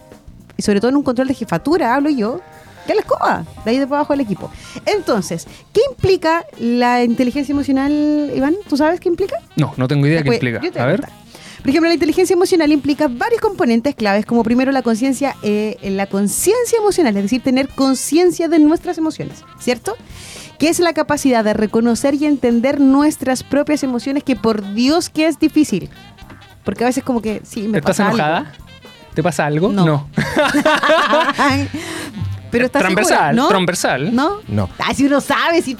[0.58, 2.40] y sobre todo en un control de jefatura, hablo yo,
[2.86, 4.50] que la escoba, de ahí de abajo del equipo.
[4.84, 8.56] Entonces, ¿qué implica la inteligencia emocional, Iván?
[8.68, 9.36] ¿Tú sabes qué implica?
[9.56, 10.60] No, no tengo idea qué Pues, implica.
[10.60, 11.00] yo te A ver.
[11.00, 11.16] contar.
[11.60, 16.06] Por ejemplo, la inteligencia emocional implica varios componentes claves, como primero la conciencia, eh, la
[16.06, 19.94] conciencia emocional, es decir, tener conciencia de nuestras emociones, ¿cierto?
[20.58, 25.26] Que es la capacidad de reconocer y entender nuestras propias emociones, que por Dios que
[25.26, 25.90] es difícil.
[26.64, 28.48] Porque a veces como que sí, me ¿Estás pasa algo.
[29.18, 29.72] ¿Te pasa algo?
[29.72, 30.08] No.
[32.52, 33.48] Pero estás transversal, ¿no?
[33.48, 34.14] transversal.
[34.14, 34.36] ¿No?
[34.46, 34.70] No.
[34.78, 35.76] Ah, si uno sabe, si,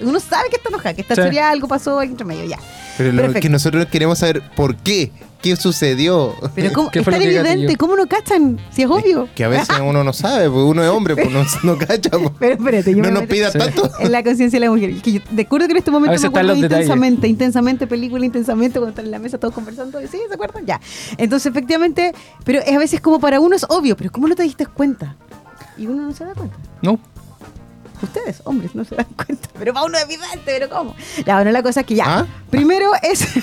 [0.00, 1.38] uno sabe que está enojada, que esta Sí.
[1.38, 2.56] algo pasó entre medio, ya.
[2.96, 3.42] Pero lo Perfecto.
[3.42, 5.12] que nosotros queremos saber por qué.
[5.42, 6.34] ¿Qué sucedió?
[6.54, 6.90] Pero ¿cómo?
[6.90, 7.76] ¿Qué es fue tan lo que evidente?
[7.76, 8.60] ¿cómo no cachan?
[8.72, 9.26] Si es obvio.
[9.34, 12.10] Que a veces uno no sabe, porque uno es hombre, pues no, no cacha.
[12.10, 12.30] pues.
[12.38, 13.58] Pero espérate, yo No me nos pida Sí.
[13.58, 13.90] tanto.
[14.00, 15.00] en la conciencia de la mujer.
[15.00, 18.90] Que yo de acuerdo que en este momento me acuerdo intensamente, intensamente, película, intensamente, cuando
[18.90, 19.98] están en la mesa todos conversando.
[20.02, 20.18] ¿Sí?
[20.28, 20.66] ¿Se acuerdan?
[20.66, 20.78] Ya.
[21.16, 22.12] Entonces, efectivamente,
[22.44, 25.16] pero es a veces como para uno es obvio, pero ¿cómo no te diste cuenta?
[25.78, 26.56] Y uno no se da cuenta.
[26.82, 26.98] No.
[28.02, 29.48] Ustedes, hombres, no se dan cuenta.
[29.58, 30.94] Pero para uno es evidente, pero ¿cómo?
[31.26, 32.04] Ya, bueno, la cosa es que ya.
[32.20, 32.26] ¿Ah?
[32.50, 33.26] Primero es.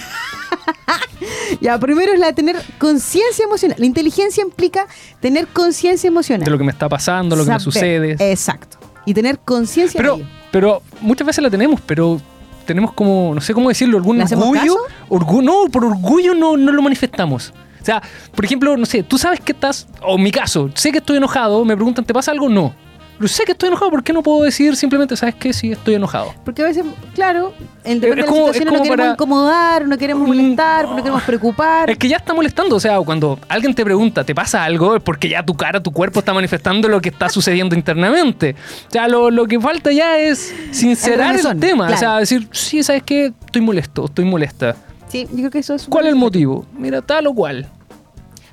[1.62, 3.78] ya, primero es la de tener conciencia emocional.
[3.80, 4.88] La inteligencia implica
[5.20, 6.46] tener conciencia emocional.
[6.46, 8.16] De lo que me está pasando, lo que me sucede.
[8.32, 8.78] Exacto.
[9.06, 10.20] Y tener conciencia Pero,
[10.52, 12.20] pero muchas veces la tenemos, pero
[12.66, 14.76] tenemos como, no sé cómo decirlo, algún ¿Le hacemos orgullo.
[15.10, 17.54] orgu- no, por orgullo no, no lo manifestamos.
[17.82, 18.02] O sea,
[18.36, 21.16] por ejemplo, no sé, tú sabes que estás, o en mi caso, sé que estoy
[21.18, 22.50] enojado, me preguntan, ¿te pasa algo?
[22.50, 22.76] No.
[23.18, 25.52] Pero sé que estoy enojado, ¿por qué no puedo decir simplemente, ¿sabes qué?
[25.52, 26.34] Sí, estoy enojado.
[26.46, 27.52] Porque a veces, claro,
[27.84, 30.88] en Es depende de la como- no como queremos para- incomodar, no queremos Mm, molestar,
[30.90, 31.90] no queremos preocupar.
[31.90, 34.96] Es que ya está molestando, o sea, cuando alguien te pregunta, ¿te pasa algo?
[34.96, 38.56] Es porque ya tu cara, tu cuerpo está manifestando lo que está sucediendo internamente.
[38.88, 41.90] O sea, lo, lo que falta ya es sincerar el, tema.
[41.90, 43.34] O sea, decir, sí, ¿sabes qué?
[43.46, 44.76] Estoy molesto, estoy molesta.
[45.08, 45.86] Sí, yo creo que eso es...
[45.90, 46.66] ¿Cuál es el motivo?
[46.78, 47.64] Mira, tal o cual.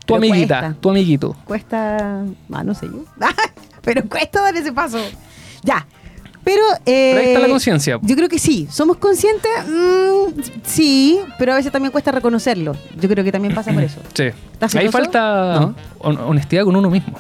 [0.07, 0.81] Tu Pero amiguita, cuesta.
[0.81, 1.37] tu amiguito.
[1.46, 2.24] Cuesta...
[2.53, 3.05] Ah, no sé yo.
[3.84, 4.98] Pero cuesta dar ese paso.
[5.62, 5.86] Ya.
[6.42, 6.62] Pero...
[6.84, 7.98] Eh, Pero ahí está la conciencia.
[8.02, 8.68] Yo creo que sí.
[8.70, 9.50] ¿Somos conscientes?
[9.66, 12.76] Mm, sí, pero a veces también cuesta reconocerlo.
[13.00, 13.98] Yo creo que también pasa por eso.
[14.12, 14.24] Sí.
[14.52, 15.74] ¿Estás Ahí falta No.
[16.02, 17.14] honestidad con uno mismo.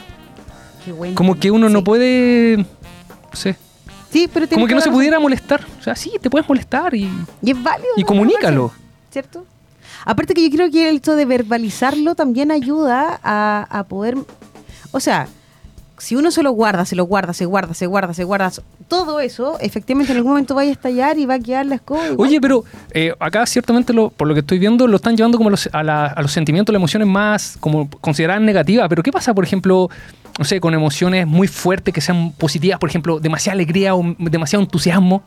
[0.84, 1.14] Qué bueno.
[1.14, 2.58] Como que uno no puede.
[2.58, 2.66] No
[3.32, 3.56] sé.
[4.10, 5.64] Sí, pero Como que no se pudiera molestar.
[5.80, 7.10] O sea, sí, te puedes molestar y.
[7.42, 7.88] Y es válido.
[7.96, 8.06] Y ¿no?
[8.06, 8.72] comunícalo.
[9.10, 9.46] ¿Cierto?
[10.04, 14.18] Aparte que yo creo que el hecho de verbalizarlo también ayuda a, a poder,
[14.92, 15.28] o sea,
[15.98, 18.50] si uno se lo guarda, se lo guarda, se guarda, se guarda, se guarda,
[18.88, 22.06] todo eso, efectivamente en algún momento va a estallar y va a quedar la escoba.
[22.08, 22.28] igual.
[22.28, 25.48] Oye, pero eh, acá ciertamente, lo, por lo que estoy viendo, lo están llevando como
[25.48, 28.88] a los, a, la- a los sentimientos, las emociones más como consideradas negativas.
[28.88, 29.88] Pero ¿qué pasa, por ejemplo,
[30.38, 32.78] no sé, con emociones muy fuertes que sean positivas?
[32.80, 35.22] Por ejemplo, demasiada alegría o demasiado entusiasmo,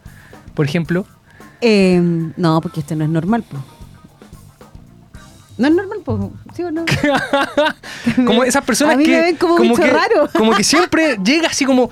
[0.53, 1.05] por ejemplo.
[1.61, 1.99] Eh,
[2.35, 3.63] no, porque esto no es normal, pues.
[5.57, 6.17] No es normal, pues.
[6.55, 6.85] ¿Sí o no?
[8.25, 10.29] como esas personas A mí que me ven como bicho que, raro.
[10.33, 11.89] como que siempre llega así como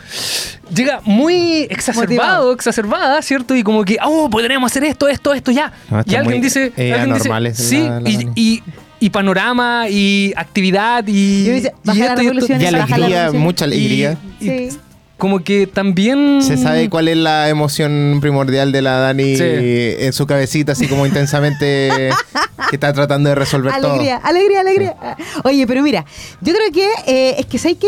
[0.73, 2.53] llega muy exacerbado, Motivado.
[2.53, 3.55] exacerbada, ¿cierto?
[3.55, 5.71] Y como que, oh, podríamos hacer esto, esto, esto ya.
[5.89, 7.29] No, y alguien dice, eh, alguien dice,
[7.63, 8.63] sí, la- la y, y-
[8.99, 12.45] y panorama y actividad y, Yo dice, y la esto y esto.
[12.53, 14.17] Y Baja la alegría, mucha alegría.
[14.39, 14.77] Y- y Sí.
[15.17, 19.43] Como que también Se sabe cuál es la emoción primordial de la Dani Sí.
[19.43, 21.89] en su cabecita, así como intensamente
[22.69, 24.95] que está tratando de resolver Alegría, alegría, alegría.
[25.43, 26.05] Oye, pero mira,
[26.41, 27.87] yo creo que eh, es que sé que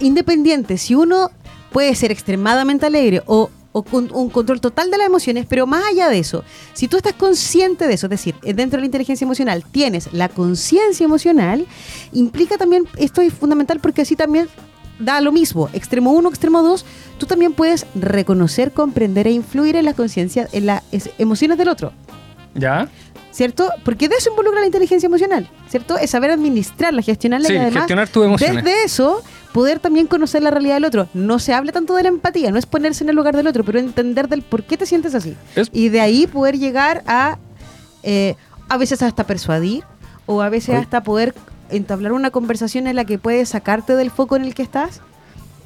[0.00, 1.30] independiente, si uno
[1.72, 5.82] puede ser extremadamente alegre o, o con un control total de las emociones, pero más
[5.90, 9.24] allá de eso, si tú estás consciente de eso, es decir, dentro de la inteligencia
[9.24, 11.66] emocional tienes la conciencia emocional,
[12.12, 14.48] implica también, esto es fundamental porque así también
[14.98, 16.84] da lo mismo, extremo 1, extremo 2,
[17.18, 20.82] tú también puedes reconocer, comprender e influir en la conciencia, en las
[21.18, 21.92] emociones del otro.
[22.54, 22.88] ¿Ya?
[23.30, 23.70] ¿cierto?
[23.84, 25.96] Porque de eso involucra la inteligencia emocional, ¿cierto?
[25.96, 28.64] Es saber administrarla, gestionarla Sí, y además gestionar tus emociones.
[28.64, 31.08] desde eso poder también conocer la realidad del otro.
[31.14, 33.62] No se habla tanto de la empatía, no es ponerse en el lugar del otro,
[33.62, 35.36] pero entender del por qué te sientes así.
[35.54, 37.38] Es- Y de ahí poder llegar a
[38.02, 38.34] eh,
[38.68, 39.84] a veces hasta persuadir
[40.26, 41.32] o a veces hasta poder
[41.70, 45.00] entablar una conversación en la que puedes sacarte del foco en el que estás.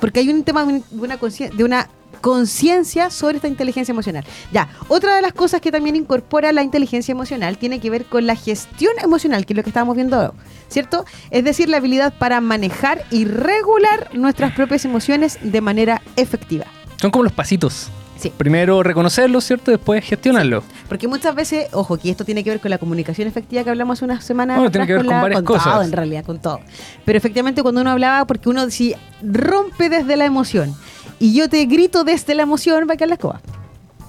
[0.01, 1.89] Porque hay un tema de una de una
[2.21, 4.25] conciencia sobre esta inteligencia emocional.
[4.53, 8.27] Ya, otra de las cosas que también incorpora la inteligencia emocional tiene que ver con
[8.27, 10.35] la gestión emocional, que es lo que estábamos viendo
[10.69, 11.05] ¿cierto?
[11.31, 16.65] Es decir, la habilidad para manejar y regular nuestras propias emociones de manera efectiva.
[16.97, 17.91] Son como los pasitos.
[18.23, 18.33] Sí.
[18.37, 19.73] Primero reconocerlo, ¿cierto?
[19.73, 20.63] Después gestionarlo.
[20.89, 23.99] Porque muchas veces, ojo, que esto tiene que ver con la comunicación efectiva que hablamos
[23.99, 24.59] hace unas semanas.
[24.59, 25.85] Bueno, tiene que ver con la- varias todo, cosas.
[25.85, 26.61] en realidad, con todo.
[27.05, 30.73] Pero efectivamente, cuando uno hablaba, porque uno si rompe desde la emoción
[31.19, 33.41] y yo te grito desde la emoción, va a quedar la escoba.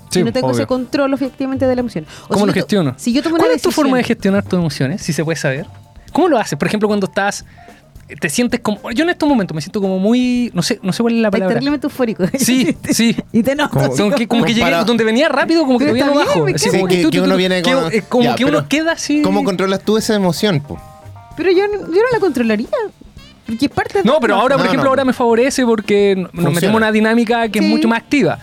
[0.10, 0.58] Sí, si no tengo obvio.
[0.60, 2.06] ese control efectivamente de la emoción.
[2.26, 2.94] O ¿Cómo si lo gestiono?
[2.98, 5.02] Si yo tomo una ¿Cuál es tu forma de gestionar tus emociones?
[5.02, 5.66] Si se puede saber.
[6.12, 6.60] ¿Cómo lo haces?
[6.60, 7.44] Por ejemplo, cuando estás.
[8.20, 8.92] Te sientes como.
[8.92, 10.52] Yo en estos momentos me siento como muy.
[10.54, 11.54] No sé, no sé cuál es la palabra.
[11.56, 12.26] terriblemente eufórico.
[12.38, 13.16] Sí, sí.
[13.32, 13.80] y te noto.
[13.96, 16.46] Como- que, como que llegué, donde venía rápido, como que bien, abajo.
[16.46, 18.68] me Así como que- tú, que tú, uno tú, viene con- como Ya, que uno
[18.68, 19.22] queda así.
[19.22, 20.62] ¿Cómo controlas tú esa emoción?
[20.62, 20.80] po?
[21.38, 22.68] Pero yo, no- yo no la controlaría.
[23.46, 24.90] Porque es parte de No, pero ahora, por No, ejemplo, no.
[24.92, 27.66] ahora me favorece porque nos metemos en una dinámica que Sí.
[27.66, 28.40] es mucho más activa.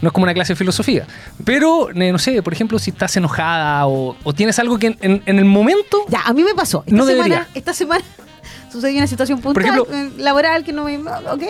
[0.00, 1.06] No es como una clase de filosofía.
[1.44, 5.22] Pero, no sé, por ejemplo, si estás enojada o, o tienes algo que en, en-
[5.26, 5.98] en el momento.
[6.08, 6.84] Ya, a mí me pasó.
[6.86, 7.48] Esta No semana, debería.
[7.54, 8.02] esta semana
[8.70, 10.98] sucedió una situación puntual, ejemplo- eh, laboral que no me.
[10.98, 11.42] Ok.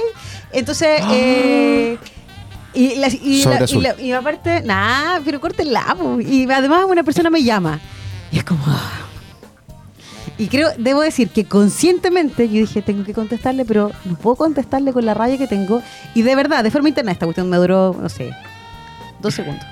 [0.53, 1.01] Entonces.
[1.11, 1.99] eh,
[2.75, 5.97] y, la, y, la- y, la- y aparte, nada, pero córtenla.
[6.21, 7.81] Y además, una persona me llama.
[8.31, 8.63] Y es como.
[8.67, 9.05] ah.
[10.41, 14.93] Y creo, debo decir que conscientemente yo dije, tengo que contestarle, pero no puedo contestarle
[14.93, 15.83] con la rabia que tengo.
[16.15, 18.31] Y de verdad, de forma interna, esta cuestión me duró, no sé,
[19.21, 19.67] dos segundos.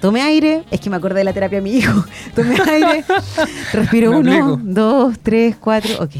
[0.00, 2.04] Tomé aire, es que me acordé de la terapia de mi hijo.
[2.34, 3.04] Tomé aire,
[3.72, 6.12] respiro Me uno, dos, tres, cuatro, ok.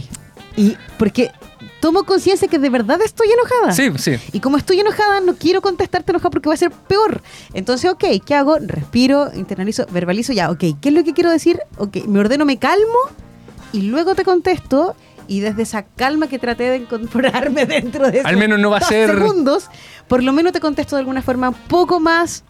[0.57, 1.31] Y porque
[1.81, 3.73] tomo conciencia que de verdad estoy enojada.
[3.73, 4.17] Sí, sí.
[4.33, 7.23] Y como estoy enojada, no quiero contestarte enojada porque va a ser peor.
[7.55, 8.59] Entonces, ok, ¿qué hago?
[8.59, 11.61] Respiro, internalizo, verbalizo ya, ok, ¿qué es lo que quiero decir?
[11.79, 12.99] Ok, me ordeno, me calmo
[13.73, 14.95] y luego te contesto.
[15.27, 18.79] Y desde esa calma que traté de incorporarme dentro de esos Al menos no va
[18.79, 19.71] a ser- segundos,
[20.09, 22.43] por lo menos te contesto de alguna forma un poco más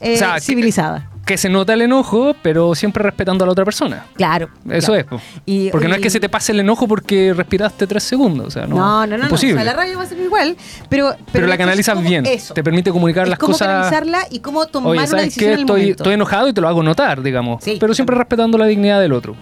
[0.00, 1.10] eh, O sea, civilizada.
[1.26, 4.06] Que se nota el enojo, pero siempre respetando a la otra persona.
[4.14, 4.48] Claro.
[4.70, 5.00] Eso claro.
[5.00, 5.04] es.
[5.06, 5.20] po.
[5.44, 8.46] Y- Porque no es que se te pase el enojo porque respiraste tres segundos.
[8.46, 8.76] O sea, no.
[8.76, 9.24] No, no, no, no.
[9.24, 9.54] Imposible.
[9.54, 10.56] O sea, la rabia va a ser igual,
[10.88, 11.16] pero...
[11.32, 12.24] pero, la canalizas bien.
[12.26, 12.54] Eso.
[12.54, 13.66] Te permite comunicar es las cómo cosas.
[13.66, 15.52] canalizarla y cómo tomar Oye, una ¿sabes decisión qué?
[15.54, 16.02] en el Estoy, momento.
[16.04, 17.64] estoy enojado y te lo hago notar, digamos.
[17.64, 18.24] Sí, pero siempre también.
[18.28, 19.34] respetando la dignidad del otro.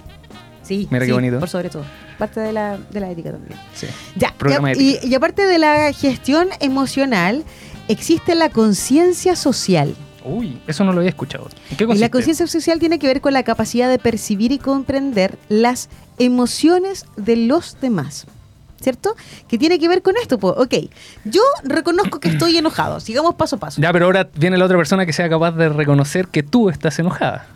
[0.63, 1.39] Sí, Mira qué sí, bonito.
[1.39, 1.85] Por sobre todo.
[2.19, 3.59] Parte de la, de la ética también.
[3.75, 3.87] Sí.
[4.17, 4.33] Ya,
[4.79, 7.45] y aparte de la gestión emocional,
[7.89, 9.95] existe la conciencia social.
[10.25, 11.49] Uy, eso no lo había escuchado.
[11.71, 12.05] ¿En qué consiste?
[12.07, 17.05] la conciencia social tiene que ver con la capacidad de percibir y comprender las emociones
[17.17, 18.27] de los demás.
[18.81, 19.15] ¿Cierto?
[19.49, 20.39] Que tiene que ver con esto.
[20.39, 20.49] po.
[20.49, 20.75] Ok,
[21.25, 23.01] yo reconozco que estoy enojado.
[23.01, 23.81] Sigamos paso a paso.
[23.81, 26.99] Ya, pero ahora viene la otra persona que sea capaz de reconocer que tú estás
[26.99, 27.47] enojada.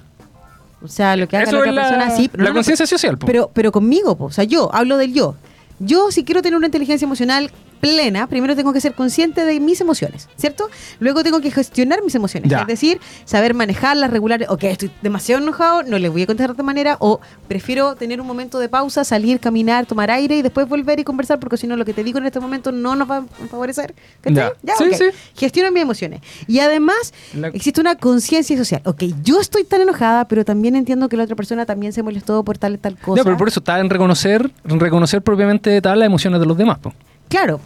[0.80, 2.28] O sea, lo que haga Eso la otra la, persona, sí.
[2.28, 3.18] pero la no, no, conciencia social.
[3.18, 3.26] po.
[3.26, 4.26] Pero, pero conmigo, po.
[4.26, 5.34] o sea, yo hablo del yo.
[5.80, 7.50] Yo, si quiero tener una inteligencia emocional
[7.80, 10.68] plena, primero tengo que ser consciente de mis emociones, ¿cierto?
[11.00, 12.60] Luego tengo que gestionar mis emociones, Ya.
[12.62, 16.52] es decir, saber manejarlas, regular, ok, estoy demasiado enojado, no le voy a contestar de
[16.54, 20.68] otra manera, o prefiero tener un momento de pausa, salir, caminar, tomar aire y después
[20.68, 23.10] volver y conversar, porque si no lo que te digo en este momento no nos
[23.10, 23.94] va a favorecer.
[24.20, 24.52] ¿cachai?
[24.62, 24.74] Ya.
[24.76, 24.94] Sí, ok.
[24.94, 25.04] sí.
[25.36, 26.20] Gestiono mis emociones.
[26.46, 28.82] Y además, La- existe una conciencia social.
[28.84, 32.42] Ok, yo estoy tan enojada, pero también entiendo que la otra persona también se molestó
[32.44, 33.20] por tal y tal cosa.
[33.20, 36.56] Ya, pero por eso está en reconocer, en reconocer propiamente tal las emociones de los
[36.56, 36.78] demás.
[36.78, 36.92] po.
[37.28, 37.60] Claro.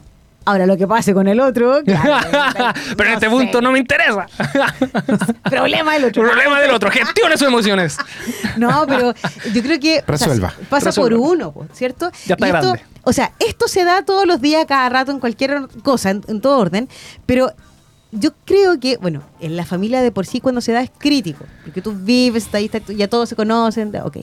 [0.44, 1.82] Ahora lo que pase con el otro.
[1.84, 3.30] claro, pero en este sé.
[3.30, 4.26] punto no me interesa.
[5.44, 6.22] Problema del otro.
[6.24, 7.96] Problema del otro, gestione sus emociones.
[8.56, 9.14] No, pero
[9.54, 10.52] yo creo que o sea, Resuelva.
[10.68, 11.16] pasa Resuelva.
[11.18, 12.10] por uno, ¿cierto?
[12.26, 12.82] Ya está Y esto- grande.
[13.04, 16.40] O sea, esto se da todos los días, cada rato, en cualquier cosa, en, en
[16.42, 16.88] todo orden,
[17.24, 17.50] pero
[18.14, 21.44] yo creo que, bueno, en la familia de por sí cuando se da es crítico,
[21.64, 24.18] porque tú vives, está ahí, está- ya todos se conocen, ok.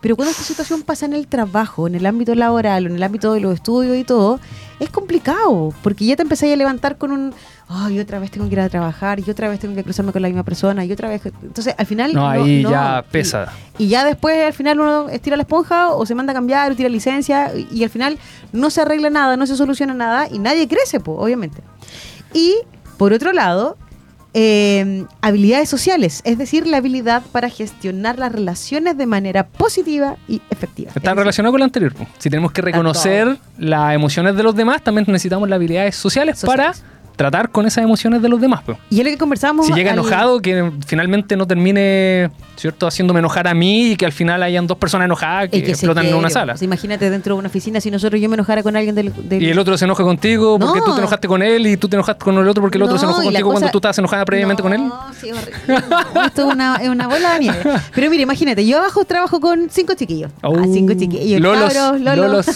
[0.00, 3.32] Pero cuando esta situación pasa en el trabajo, en el ámbito laboral, en el ámbito
[3.32, 4.40] de los estudios y todo,
[4.80, 7.32] es complicado, porque ya te empezáis a levantar con un,
[7.68, 10.22] ay, otra vez tengo que ir a trabajar, y otra vez tengo que cruzarme con
[10.22, 11.24] la misma persona, y otra vez...
[11.26, 12.12] Entonces, al final...
[12.12, 12.70] No, ahí no.
[12.70, 13.52] ya pesa.
[13.78, 16.74] Y ya después al final uno estira la esponja o se manda a cambiar o
[16.76, 18.18] tira licencia y, y al final
[18.52, 21.62] no se arregla nada, no se soluciona nada y nadie crece, pues, obviamente.
[22.34, 22.56] Y
[22.98, 23.76] por otro lado,
[24.34, 30.42] eh, habilidades sociales, es decir, la habilidad para gestionar las relaciones de manera positiva y
[30.50, 30.88] efectiva.
[30.90, 31.94] Está Es decir, relacionado con lo anterior.
[32.18, 36.80] Si tenemos que reconocer las emociones de los demás, también necesitamos las habilidades sociales, Sociales.
[36.82, 38.62] para tratar con esas emociones de los demás.
[38.62, 38.78] po.
[38.90, 39.66] Y es lo que conversamos.
[39.66, 44.06] Si llega al- enojado, que finalmente no termine, ¿cierto?, haciéndome enojar a mí y que
[44.06, 46.52] al final hayan dos personas enojadas que, y que explotan en una quiere, sala.
[46.52, 49.42] pues, imagínate dentro de una oficina si nosotros yo me enojara con alguien del, del-
[49.42, 50.84] Y el otro se enoja contigo porque No.
[50.84, 52.96] tú te enojaste con él y tú te enojaste con el otro porque el otro
[52.98, 54.80] se No, enojó contigo cuando tú estabas enojada previamente con él.
[54.86, 55.30] No, sí.
[55.66, 57.58] No, esto es una, es una bola de nieve.
[57.94, 60.30] Pero mire, imagínate, yo abajo trabajo con cinco chiquillos.
[60.42, 61.40] Oh, ah, cinco chiquillos.
[61.40, 62.46] lolos, cabros, lolos.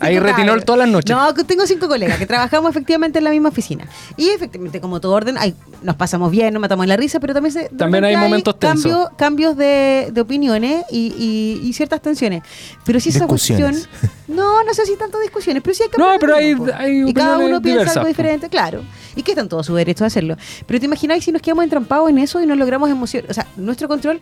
[0.00, 1.14] Ahí retinol todas las noches.
[1.14, 3.86] No, tengo cinco colegas que trabajamos efectivamente en la misma oficina.
[4.16, 7.32] Y efectivamente, como todo orden, hay, nos pasamos bien, nos matamos en la risa, pero
[7.34, 8.82] también, se, También hay momentos tensos.
[8.92, 11.14] Cambios, cambios de, de opiniones y,
[11.62, 12.42] y- y ciertas tensiones.
[12.84, 13.74] Pero si esa cuestión.
[14.28, 17.38] No, no sé si tanto discusiones, pero sí hay No, pero hay- hay Y cada
[17.38, 18.08] uno piensa diversas, algo po.
[18.08, 18.82] diferente, claro.
[19.14, 20.36] Y que están todos su derecho a hacerlo.
[20.66, 23.24] Pero te imagináis si nos quedamos entrampados en eso y no logramos emoción.
[23.30, 24.20] O sea, nuestro control,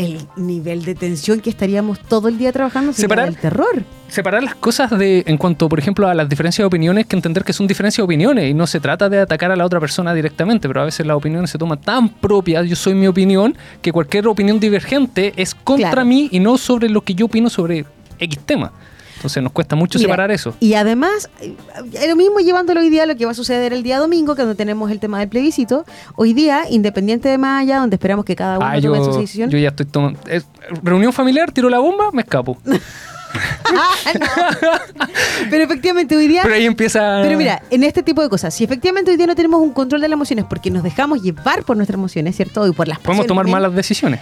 [0.00, 3.84] el nivel de tensión que estaríamos todo el día trabajando Separar- del terror.
[4.08, 7.44] Separar las cosas de en cuanto, por ejemplo, a las diferencias de opiniones, que entender
[7.44, 10.14] que son diferencias de opiniones y no se trata de atacar a la otra persona
[10.14, 13.92] directamente, pero a veces las opiniones se toman tan propias, yo soy mi opinión, que
[13.92, 16.06] cualquier opinión divergente es contra Claro.
[16.06, 17.84] mí y no sobre lo que yo opino sobre
[18.18, 18.72] X tema.
[19.20, 20.54] Entonces nos cuesta mucho Mira, separar eso.
[20.60, 21.54] Y además, eh,
[22.08, 24.54] lo mismo llevándolo hoy día a lo que va a suceder el día domingo, cuando
[24.54, 25.84] tenemos el tema del plebiscito.
[26.16, 29.12] Hoy día, independiente de más allá, donde esperamos que cada uno Ah, tome yo, su
[29.20, 29.50] decisión.
[29.50, 30.18] yo ya estoy tomando.
[30.82, 32.56] reunión familiar, tiro la bomba, me escapo.
[33.32, 34.26] Ah, no.
[35.50, 36.40] Pero efectivamente, hoy día.
[36.42, 37.20] Pero ahí empieza.
[37.22, 40.00] Pero mira, en este tipo de cosas, si efectivamente hoy día no tenemos un control
[40.00, 42.66] de las emociones porque nos dejamos llevar por nuestras emociones, ¿cierto?
[42.66, 44.18] Y por las podemos tomar malas decisiones.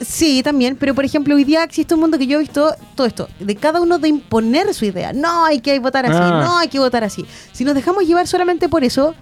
[0.00, 3.06] Sí, también, pero por ejemplo, hoy día existe un mundo que yo he visto todo
[3.06, 5.12] esto, de cada uno de imponer su idea.
[5.14, 6.42] No hay que votar así, Ah.
[6.44, 7.24] no hay que votar así.
[7.52, 9.14] Si nos dejamos llevar solamente por eso,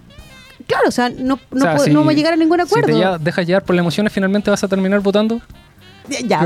[0.67, 2.59] claro, o sea, no, no, O sea, po- si- no vamos a llegar a ningún
[2.59, 2.87] acuerdo.
[2.87, 5.39] Si te ya- dejas llevar por las emociones, finalmente vas a terminar votando.
[6.07, 6.41] Ya,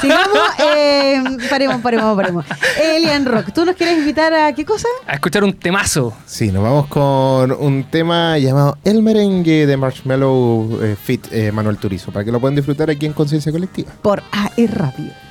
[0.00, 2.44] sigamos, eh, paremos, paremos, paremos.
[2.82, 4.88] Elian Rock, ¿tú nos quieres invitar a qué cosa?
[5.06, 6.12] A escuchar un temazo.
[6.26, 11.78] Sí, nos vamos con un tema llamado El merengue de Marshmallow eh, Fit eh, Manuel
[11.78, 13.92] Turizo, para que lo puedan disfrutar aquí en Conciencia Colectiva.
[14.02, 15.23] Por AE Radio.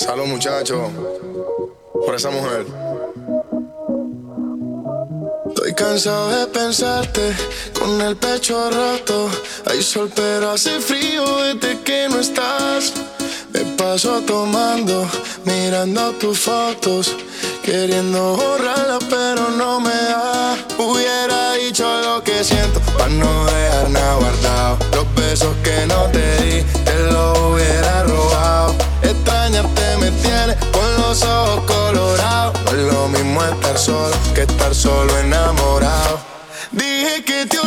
[0.00, 0.88] Salud, muchachos,
[1.92, 2.64] por esa mujer.
[5.48, 7.36] Estoy cansado de pensarte
[7.78, 9.28] con el pecho roto.
[9.66, 12.94] Hay sol, pero hace frío desde que no estás.
[13.52, 15.06] Me paso tomando,
[15.44, 17.14] mirando tus fotos,
[17.62, 20.56] queriendo borrarlas, pero no me da.
[20.78, 24.78] Hubiera dicho lo que siento, para no dejar nada guardado.
[24.94, 26.64] Los besos que no te di,
[33.80, 36.20] solo que estar solo enamorado.
[36.70, 37.59] Dije que te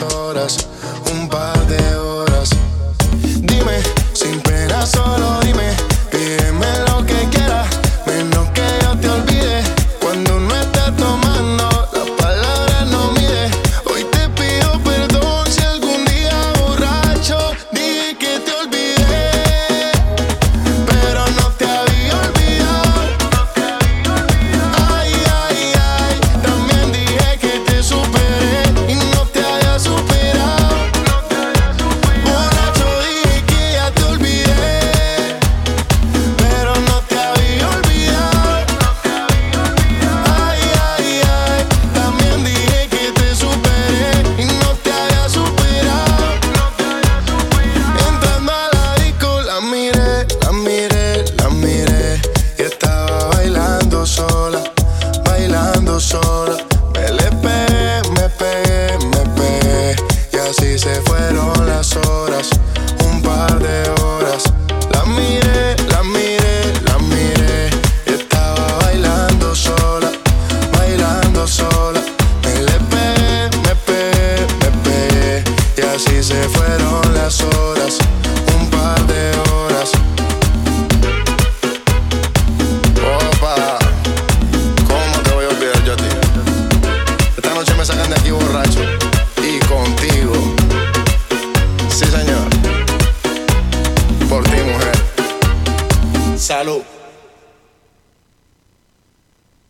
[0.00, 0.68] horas,